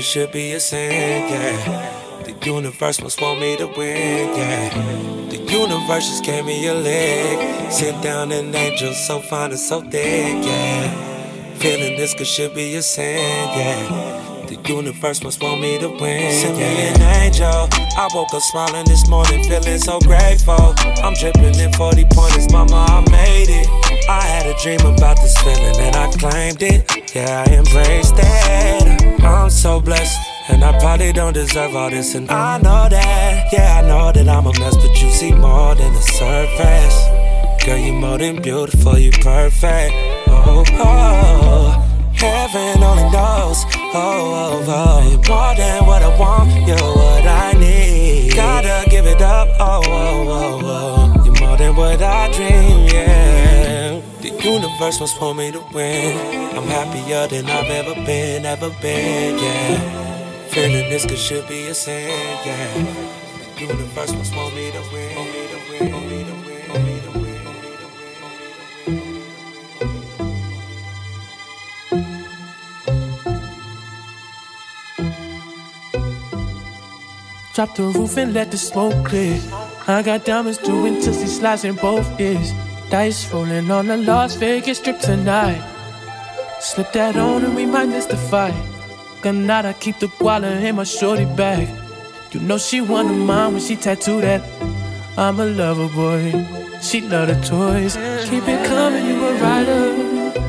should 0.09 0.31
be 0.31 0.53
a 0.53 0.59
sin, 0.59 0.89
yeah. 1.29 2.23
The 2.23 2.33
universe 2.43 2.99
must 2.99 3.21
want 3.21 3.39
me 3.39 3.55
to 3.57 3.67
win, 3.67 4.35
yeah. 4.35 4.69
The 5.29 5.37
universe 5.37 6.07
just 6.09 6.23
gave 6.23 6.45
me 6.45 6.65
a 6.65 6.73
leg. 6.73 7.71
Sit 7.71 8.01
down 8.01 8.31
an 8.31 8.55
angel 8.55 8.91
so 8.93 9.19
fine 9.19 9.51
and 9.51 9.59
so 9.59 9.81
thick, 9.81 10.43
yeah. 10.43 11.53
Feeling 11.59 11.95
this 11.95 12.15
could 12.15 12.25
should 12.25 12.55
be 12.55 12.75
a 12.75 12.81
sin, 12.81 13.19
yeah. 13.19 14.45
The 14.47 14.55
universe 14.67 15.21
must 15.21 15.43
want 15.43 15.61
me 15.61 15.77
to 15.77 15.89
win. 15.89 16.33
Send 16.33 16.57
yeah. 16.57 16.73
me 16.73 16.87
an 16.87 17.01
angel. 17.21 17.69
I 17.95 18.09
woke 18.11 18.33
up 18.33 18.41
smiling 18.41 18.85
this 18.85 19.07
morning, 19.07 19.43
feeling 19.43 19.77
so 19.77 19.99
grateful. 19.99 20.73
I'm 21.03 21.13
dripping 21.13 21.53
in 21.53 21.71
40 21.73 22.05
pointers, 22.09 22.51
mama, 22.51 22.83
I 22.89 23.01
made 23.11 23.49
it. 23.49 23.67
I 24.09 24.23
had 24.23 24.47
a 24.47 24.57
dream 24.63 24.81
about 24.91 25.17
this 25.17 25.37
feeling 25.43 25.75
and 25.77 25.95
I 25.95 26.11
claimed 26.13 26.63
it. 26.63 27.13
Yeah, 27.13 27.45
I 27.45 27.53
embraced 27.53 28.15
it. 28.17 29.08
I'm 29.23 29.49
so 29.49 29.79
blessed. 29.79 30.17
And 30.49 30.63
I 30.63 30.77
probably 30.79 31.13
don't 31.13 31.33
deserve 31.33 31.75
all 31.75 31.91
this, 31.91 32.15
and 32.15 32.29
I 32.31 32.57
know 32.57 32.89
that. 32.89 33.53
Yeah, 33.53 33.81
I 33.83 33.87
know 33.87 34.11
that 34.11 34.27
I'm 34.27 34.47
a 34.47 34.59
mess, 34.59 34.75
but 34.75 34.99
you 34.99 35.09
see 35.11 35.31
more 35.31 35.75
than 35.75 35.93
the 35.93 36.01
surface. 36.01 37.65
Girl, 37.65 37.77
you 37.77 37.93
more 37.93 38.17
than 38.17 38.41
beautiful, 38.41 38.97
you 38.97 39.11
perfect. 39.11 39.93
Oh, 40.27 40.63
oh, 40.71 42.11
heaven 42.13 42.81
only 42.83 43.03
knows. 43.11 43.63
Oh, 43.93 43.93
oh, 43.93 44.65
oh, 44.67 45.09
you're 45.09 45.21
more 45.29 45.55
than 45.55 45.85
what 45.85 46.01
I 46.01 46.17
want, 46.17 46.67
you're 46.67 46.77
what 46.77 47.25
I 47.27 47.53
need. 47.53 48.33
Gotta 48.35 48.89
give 48.89 49.05
it 49.05 49.21
up. 49.21 49.49
Oh, 49.59 49.83
oh, 49.85 50.25
oh, 50.27 50.61
oh, 50.63 51.05
you're 51.07 51.08
than 51.59 51.75
what 51.75 52.01
I 52.01 52.31
dream, 52.31 52.87
yeah. 52.87 54.01
The 54.21 54.29
universe 54.29 54.99
must 55.01 55.17
for 55.19 55.35
me 55.35 55.51
to 55.51 55.61
win. 55.73 56.55
I'm 56.57 56.63
happier 56.63 57.27
than 57.27 57.45
I've 57.49 57.69
ever 57.69 57.95
been, 58.05 58.45
ever 58.45 58.69
been, 58.81 59.37
yeah. 59.37 60.47
Feeling 60.47 60.89
this 60.89 61.05
could 61.05 61.19
should 61.19 61.47
be 61.49 61.67
a 61.67 61.73
sin, 61.73 62.09
yeah. 62.45 62.73
The 63.57 63.61
universe 63.67 64.13
want 64.35 64.55
me 64.55 64.71
me 66.07 66.23
want 66.69 66.83
me 66.85 66.95
to 67.05 67.11
win. 67.19 67.29
Drop 77.53 77.75
the 77.75 77.83
roof 77.83 78.15
and 78.15 78.33
let 78.33 78.51
the 78.51 78.57
smoke 78.57 79.05
clear. 79.05 79.68
I 79.89 80.03
got 80.03 80.23
diamonds 80.23 80.59
doing 80.59 81.01
tootsie 81.01 81.25
slides 81.25 81.63
in 81.63 81.75
both 81.75 82.19
ears. 82.19 82.53
Dice 82.91 83.33
rolling 83.33 83.71
on 83.71 83.87
the 83.87 83.97
Las 83.97 84.35
Vegas 84.35 84.77
strip 84.77 84.99
tonight. 84.99 85.59
Slip 86.61 86.91
that 86.91 87.17
on 87.17 87.43
and 87.43 87.55
we 87.55 87.65
might 87.65 87.89
miss 87.89 88.05
the 88.05 88.15
fight. 88.15 88.53
Ganada 89.21 89.73
keep 89.79 89.97
the 89.97 90.05
guala 90.07 90.61
in 90.61 90.75
my 90.75 90.83
shorty 90.83 91.25
bag. 91.25 91.67
You 92.31 92.39
know 92.39 92.59
she 92.59 92.79
of 92.79 92.87
mine 92.87 93.53
when 93.53 93.61
she 93.61 93.75
tattooed 93.75 94.23
that. 94.23 94.43
I'm 95.17 95.39
a 95.39 95.45
lover 95.45 95.87
boy. 95.87 96.45
She 96.83 97.01
love 97.01 97.29
the 97.29 97.35
toys. 97.43 97.95
Keep 98.29 98.47
it 98.47 98.67
coming, 98.67 99.05
you 99.07 99.25
a 99.25 99.33
rider. 99.41 100.39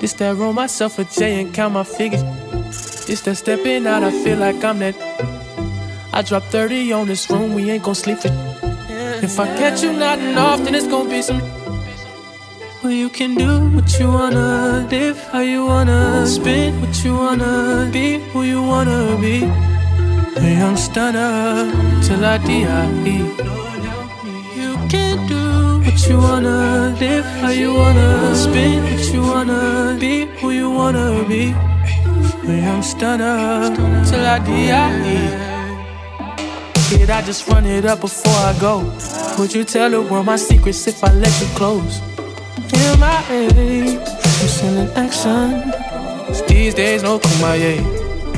This 0.00 0.12
that 0.14 0.36
roll 0.36 0.52
myself 0.52 0.98
a 0.98 1.04
J 1.04 1.40
and 1.40 1.54
count 1.54 1.72
my 1.72 1.84
figures. 1.84 2.22
This 3.06 3.22
that 3.22 3.36
stepping 3.36 3.86
out, 3.86 4.04
I 4.04 4.10
feel 4.22 4.38
like 4.38 4.62
I'm 4.62 4.80
that. 4.80 5.39
I 6.12 6.22
drop 6.22 6.42
30 6.44 6.92
on 6.92 7.06
this 7.06 7.30
room, 7.30 7.54
we 7.54 7.70
ain't 7.70 7.84
gon' 7.84 7.94
sleep. 7.94 8.18
If 9.22 9.38
I 9.38 9.46
catch 9.58 9.82
you 9.82 9.92
nodding 9.92 10.36
off, 10.36 10.62
then 10.64 10.74
it's 10.74 10.88
gon' 10.88 11.08
be 11.08 11.22
some. 11.22 11.40
Well, 12.82 12.92
you 12.92 13.08
can 13.10 13.34
do 13.36 13.68
what 13.70 13.98
you 14.00 14.08
wanna, 14.08 14.88
live 14.90 15.18
how 15.30 15.40
you 15.40 15.66
wanna, 15.66 16.26
spin 16.26 16.80
what 16.80 17.04
you 17.04 17.14
wanna, 17.14 17.88
be 17.92 18.18
who 18.32 18.42
you 18.42 18.62
wanna 18.62 19.18
be. 19.20 19.44
A 20.36 20.50
young 20.58 20.76
stunner 20.76 21.70
till 22.02 22.24
I 22.24 22.38
die. 22.38 22.88
You 24.56 24.74
can 24.88 25.28
do 25.28 25.80
what 25.84 26.08
you 26.08 26.16
wanna, 26.18 26.96
live 26.98 27.26
how 27.42 27.50
you 27.50 27.74
wanna, 27.74 28.34
spin 28.34 28.82
what 28.82 29.12
you 29.12 29.22
wanna, 29.22 29.96
be 30.00 30.26
who 30.40 30.50
you 30.50 30.70
wanna 30.70 31.24
be. 31.28 31.54
A 32.48 32.56
young 32.66 32.82
stunner 32.82 33.76
till 34.06 34.26
I 34.26 34.38
die. 34.38 35.49
Did 36.90 37.08
I 37.08 37.22
just 37.22 37.46
run 37.46 37.66
it 37.66 37.84
up 37.84 38.00
before 38.00 38.34
I 38.34 38.52
go? 38.58 38.82
Would 39.38 39.54
you 39.54 39.62
tell 39.62 39.88
the 39.88 40.02
world 40.02 40.26
my 40.26 40.34
secrets 40.34 40.88
if 40.88 41.04
I 41.04 41.12
let 41.12 41.40
you 41.40 41.46
close? 41.54 42.00
In 42.74 42.98
my 42.98 43.14
head, 43.30 43.54
you 43.54 44.48
sending 44.48 44.90
action. 44.96 45.70
These 46.48 46.74
days, 46.74 47.04
no 47.04 47.20
kumaye. 47.20 47.78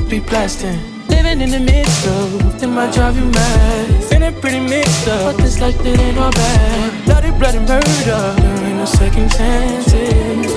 Be 0.07 0.19
blasting. 0.19 0.79
Living 1.07 1.41
in 1.41 1.49
the 1.49 1.59
midst 1.59 2.05
of, 2.07 2.61
it 2.61 2.67
might 2.67 2.93
drive 2.93 3.17
you 3.17 3.25
mad. 3.25 4.03
Feeling 4.03 4.39
pretty 4.39 4.59
mixed 4.59 5.07
up, 5.07 5.35
but 5.35 5.43
this 5.43 5.59
life 5.59 5.79
it 5.83 5.99
ain't 5.99 6.19
all 6.19 6.31
bad. 6.31 7.05
Bloody, 7.05 7.31
bloody 7.31 7.59
murder. 7.59 8.35
There 8.37 8.65
ain't 8.67 8.77
no 8.77 8.85
second 8.85 9.31
chances. 9.31 10.53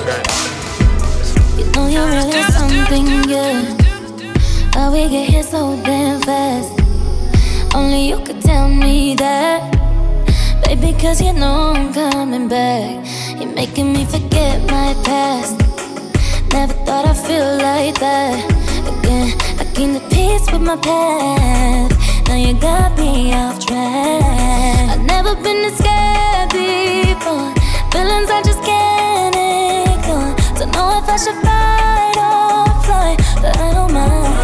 You 1.57 1.65
know 1.71 1.87
you're 1.87 2.05
really 2.05 2.43
something 2.51 3.23
good. 3.23 3.81
How 4.75 4.93
we 4.93 5.09
get 5.09 5.29
here 5.29 5.41
so 5.41 5.75
damn 5.83 6.21
fast. 6.21 6.76
Only 7.75 8.09
you 8.09 8.19
could 8.23 8.41
tell 8.41 8.67
me 8.69 9.15
that. 9.15 9.61
Baby, 10.65 10.93
cause 10.99 11.21
you 11.21 11.33
know 11.33 11.73
I'm 11.75 11.93
coming 11.93 12.47
back. 12.47 13.05
You're 13.39 13.53
making 13.53 13.93
me 13.93 14.05
forget 14.05 14.61
my 14.69 14.93
past. 15.03 15.57
Never 16.51 16.73
thought 16.85 17.05
I'd 17.05 17.17
feel 17.17 17.57
like 17.57 17.99
that 17.99 18.43
again. 18.91 19.33
I 19.59 19.63
gained 19.73 19.95
the 19.95 20.03
peace 20.09 20.51
with 20.51 20.61
my 20.61 20.77
path. 20.77 21.91
Now 22.27 22.35
you 22.35 22.53
got 22.59 22.97
me 22.97 23.33
off 23.33 23.65
track. 23.65 24.89
I've 24.91 25.05
never 25.05 25.35
been 25.35 25.61
this 25.63 25.77
scared 25.77 26.49
before. 26.51 27.53
Feelings 27.91 28.29
I 28.29 28.41
just 28.43 28.61
can't 28.63 29.35
ignore. 29.35 30.35
Don't 30.57 30.71
know 30.73 30.99
if 31.01 31.07
I 31.07 31.17
should 31.23 31.39
fight 31.45 32.17
or 32.17 32.65
fly, 32.85 33.15
but 33.41 33.57
I 33.57 33.73
don't 33.73 33.93
mind. 33.93 34.36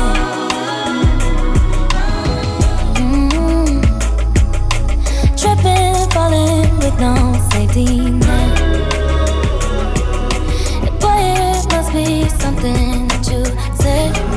Safety 7.52 8.00
net. 8.00 8.60
Boy, 11.02 11.24
it 11.52 11.66
must 11.72 11.92
be 11.92 12.30
something 12.30 13.08
that 13.08 13.28
you 13.30 13.44
said. 13.76 14.33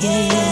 Yeah, 0.00 0.47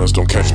Feelings 0.00 0.12
don't 0.12 0.28
catch 0.30 0.49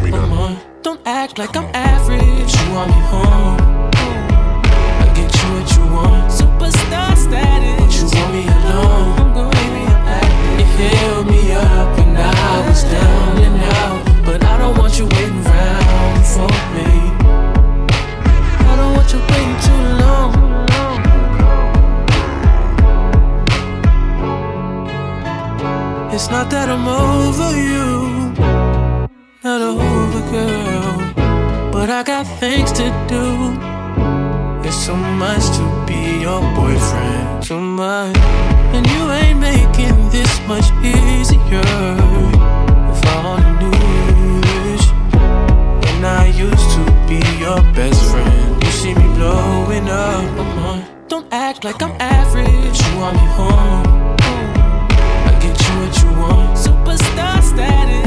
so 34.75 34.95
much 34.95 35.45
to 35.57 35.63
be 35.87 36.19
your 36.21 36.41
boyfriend, 36.53 37.43
too 37.43 37.59
much, 37.59 38.15
and 38.75 38.85
you 38.85 39.11
ain't 39.11 39.39
making 39.39 40.09
this 40.09 40.39
much 40.47 40.65
easier. 40.83 41.61
If 42.91 43.01
I 43.05 43.15
only 43.31 43.51
knew 43.59 44.41
when 45.81 46.05
I 46.05 46.27
used 46.27 46.69
to 46.75 46.83
be 47.07 47.19
your 47.39 47.61
best 47.73 48.03
friend, 48.11 48.63
you 48.63 48.71
see 48.71 48.93
me 48.93 49.07
blowing 49.15 49.87
up. 49.87 51.07
Don't 51.07 51.27
act 51.31 51.63
like 51.63 51.81
I'm 51.81 51.95
average. 51.99 52.77
You 52.85 52.99
want 52.99 53.15
me 53.15 53.25
home. 53.39 54.17
I 55.29 55.31
get 55.41 55.55
you 55.65 55.73
what 55.81 55.93
you 56.01 56.09
want. 56.19 56.57
Superstar 56.57 57.41
status. 57.41 58.04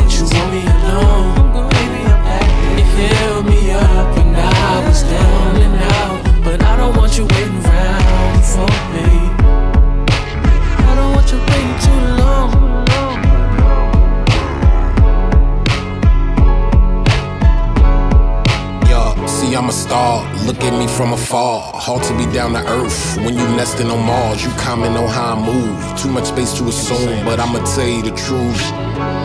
Star. 19.89 20.23
Look 20.45 20.61
at 20.69 20.75
me 20.79 20.87
from 20.87 21.13
afar. 21.13 21.73
Hard 21.75 22.03
to 22.05 22.13
be 22.21 22.27
down 22.33 22.53
to 22.53 22.63
earth 22.77 23.17
when 23.25 23.35
you 23.39 23.47
nesting 23.57 23.91
on 23.91 24.05
Mars. 24.05 24.45
You 24.45 24.51
comment 24.67 24.97
on 24.97 25.09
how 25.09 25.35
I 25.35 25.39
move. 25.51 25.77
Too 26.01 26.11
much 26.11 26.27
space 26.27 26.53
to 26.59 26.65
assume, 26.69 27.25
but 27.25 27.41
I'ma 27.41 27.61
tell 27.75 27.89
you 27.89 28.03
the 28.03 28.15
truth. 28.27 28.63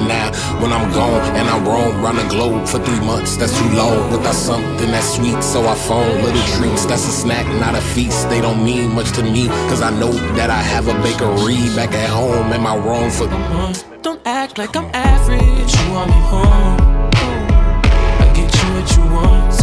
Now, 0.07 0.27
when 0.61 0.71
I'm 0.71 0.87
gone 0.93 1.23
and 1.37 1.47
I 1.53 1.57
roam 1.67 2.01
round 2.03 2.17
the 2.17 2.27
globe 2.35 2.67
for 2.67 2.79
three 2.79 3.03
months, 3.11 3.35
that's 3.37 3.55
too 3.59 3.69
long. 3.81 4.11
Without 4.11 4.35
something 4.35 4.89
that's 4.91 5.15
sweet, 5.15 5.41
so 5.43 5.59
I 5.67 5.75
phone 5.75 6.15
little 6.23 6.47
treats. 6.55 6.85
That's 6.85 7.05
a 7.07 7.15
snack, 7.23 7.45
not 7.59 7.75
a 7.75 7.81
feast. 7.93 8.29
They 8.29 8.41
don't 8.41 8.63
mean 8.63 8.91
much 8.91 9.11
to 9.17 9.23
me, 9.23 9.47
cause 9.69 9.81
I 9.81 9.91
know 10.01 10.11
that 10.37 10.49
I 10.49 10.61
have 10.73 10.87
a 10.87 10.95
bakery 11.05 11.63
back 11.75 11.91
at 11.93 12.09
home. 12.09 12.47
Am 12.57 12.65
I 12.65 12.75
wrong 12.77 13.09
for 13.11 13.27
Don't 14.01 14.21
act 14.25 14.57
like 14.57 14.75
I'm 14.75 14.89
average. 14.93 15.71
You 15.77 15.85
want 15.93 16.09
me 16.09 16.19
home. 16.31 16.77
I 18.23 18.25
get 18.37 18.49
you 18.59 18.67
what 18.75 18.87
you 18.95 19.03
want. 19.15 19.62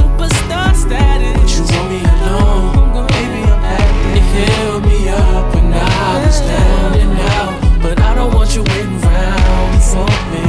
Status. 0.91 1.34
But 1.38 1.51
you 1.55 1.62
want 1.70 1.86
me 1.88 2.01
alone. 2.03 3.07
Baby, 3.07 3.41
I'm 3.47 3.62
acting. 3.62 4.14
You 4.16 4.22
held 4.34 4.82
me 4.91 5.09
up 5.09 5.55
when 5.55 5.72
I 5.72 6.26
was 6.26 6.41
down 6.41 6.95
and 7.03 7.14
out. 7.38 7.55
But 7.80 8.01
I 8.01 8.14
don't 8.16 8.34
want 8.34 8.57
you 8.57 8.62
waiting 8.64 8.99
around 9.05 9.78
for 9.91 10.11
me. 10.32 10.47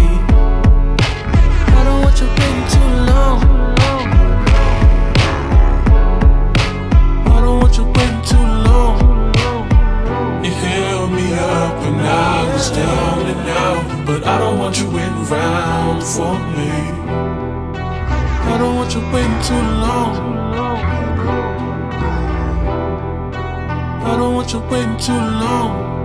I 1.78 1.82
don't 1.86 2.02
want 2.02 2.18
you 2.22 2.28
waiting 2.38 2.68
too 2.74 2.90
long. 3.12 3.38
I 7.28 7.38
don't 7.44 7.60
want 7.62 7.78
you 7.78 7.86
waiting 7.86 8.24
too 8.32 8.48
long. 8.66 8.98
You 10.44 10.52
held 10.66 11.12
me 11.12 11.28
up 11.38 11.74
when 11.84 12.00
I 12.00 12.52
was 12.52 12.72
down 12.72 13.26
and 13.34 13.50
out. 13.62 13.84
But 14.08 14.26
I 14.26 14.40
don't 14.40 14.58
want 14.58 14.80
you 14.80 14.90
waiting 14.90 15.24
around 15.28 16.02
for 16.04 16.34
me. 16.58 17.41
I 18.52 18.58
don't 18.58 18.76
want 18.76 18.94
you 18.94 19.00
waiting 19.14 19.42
too 19.48 19.54
long. 19.54 20.14
I 24.04 24.16
don't 24.18 24.36
want 24.36 24.52
you 24.52 24.60
waiting 24.60 24.98
too 24.98 25.14
long. 25.14 26.01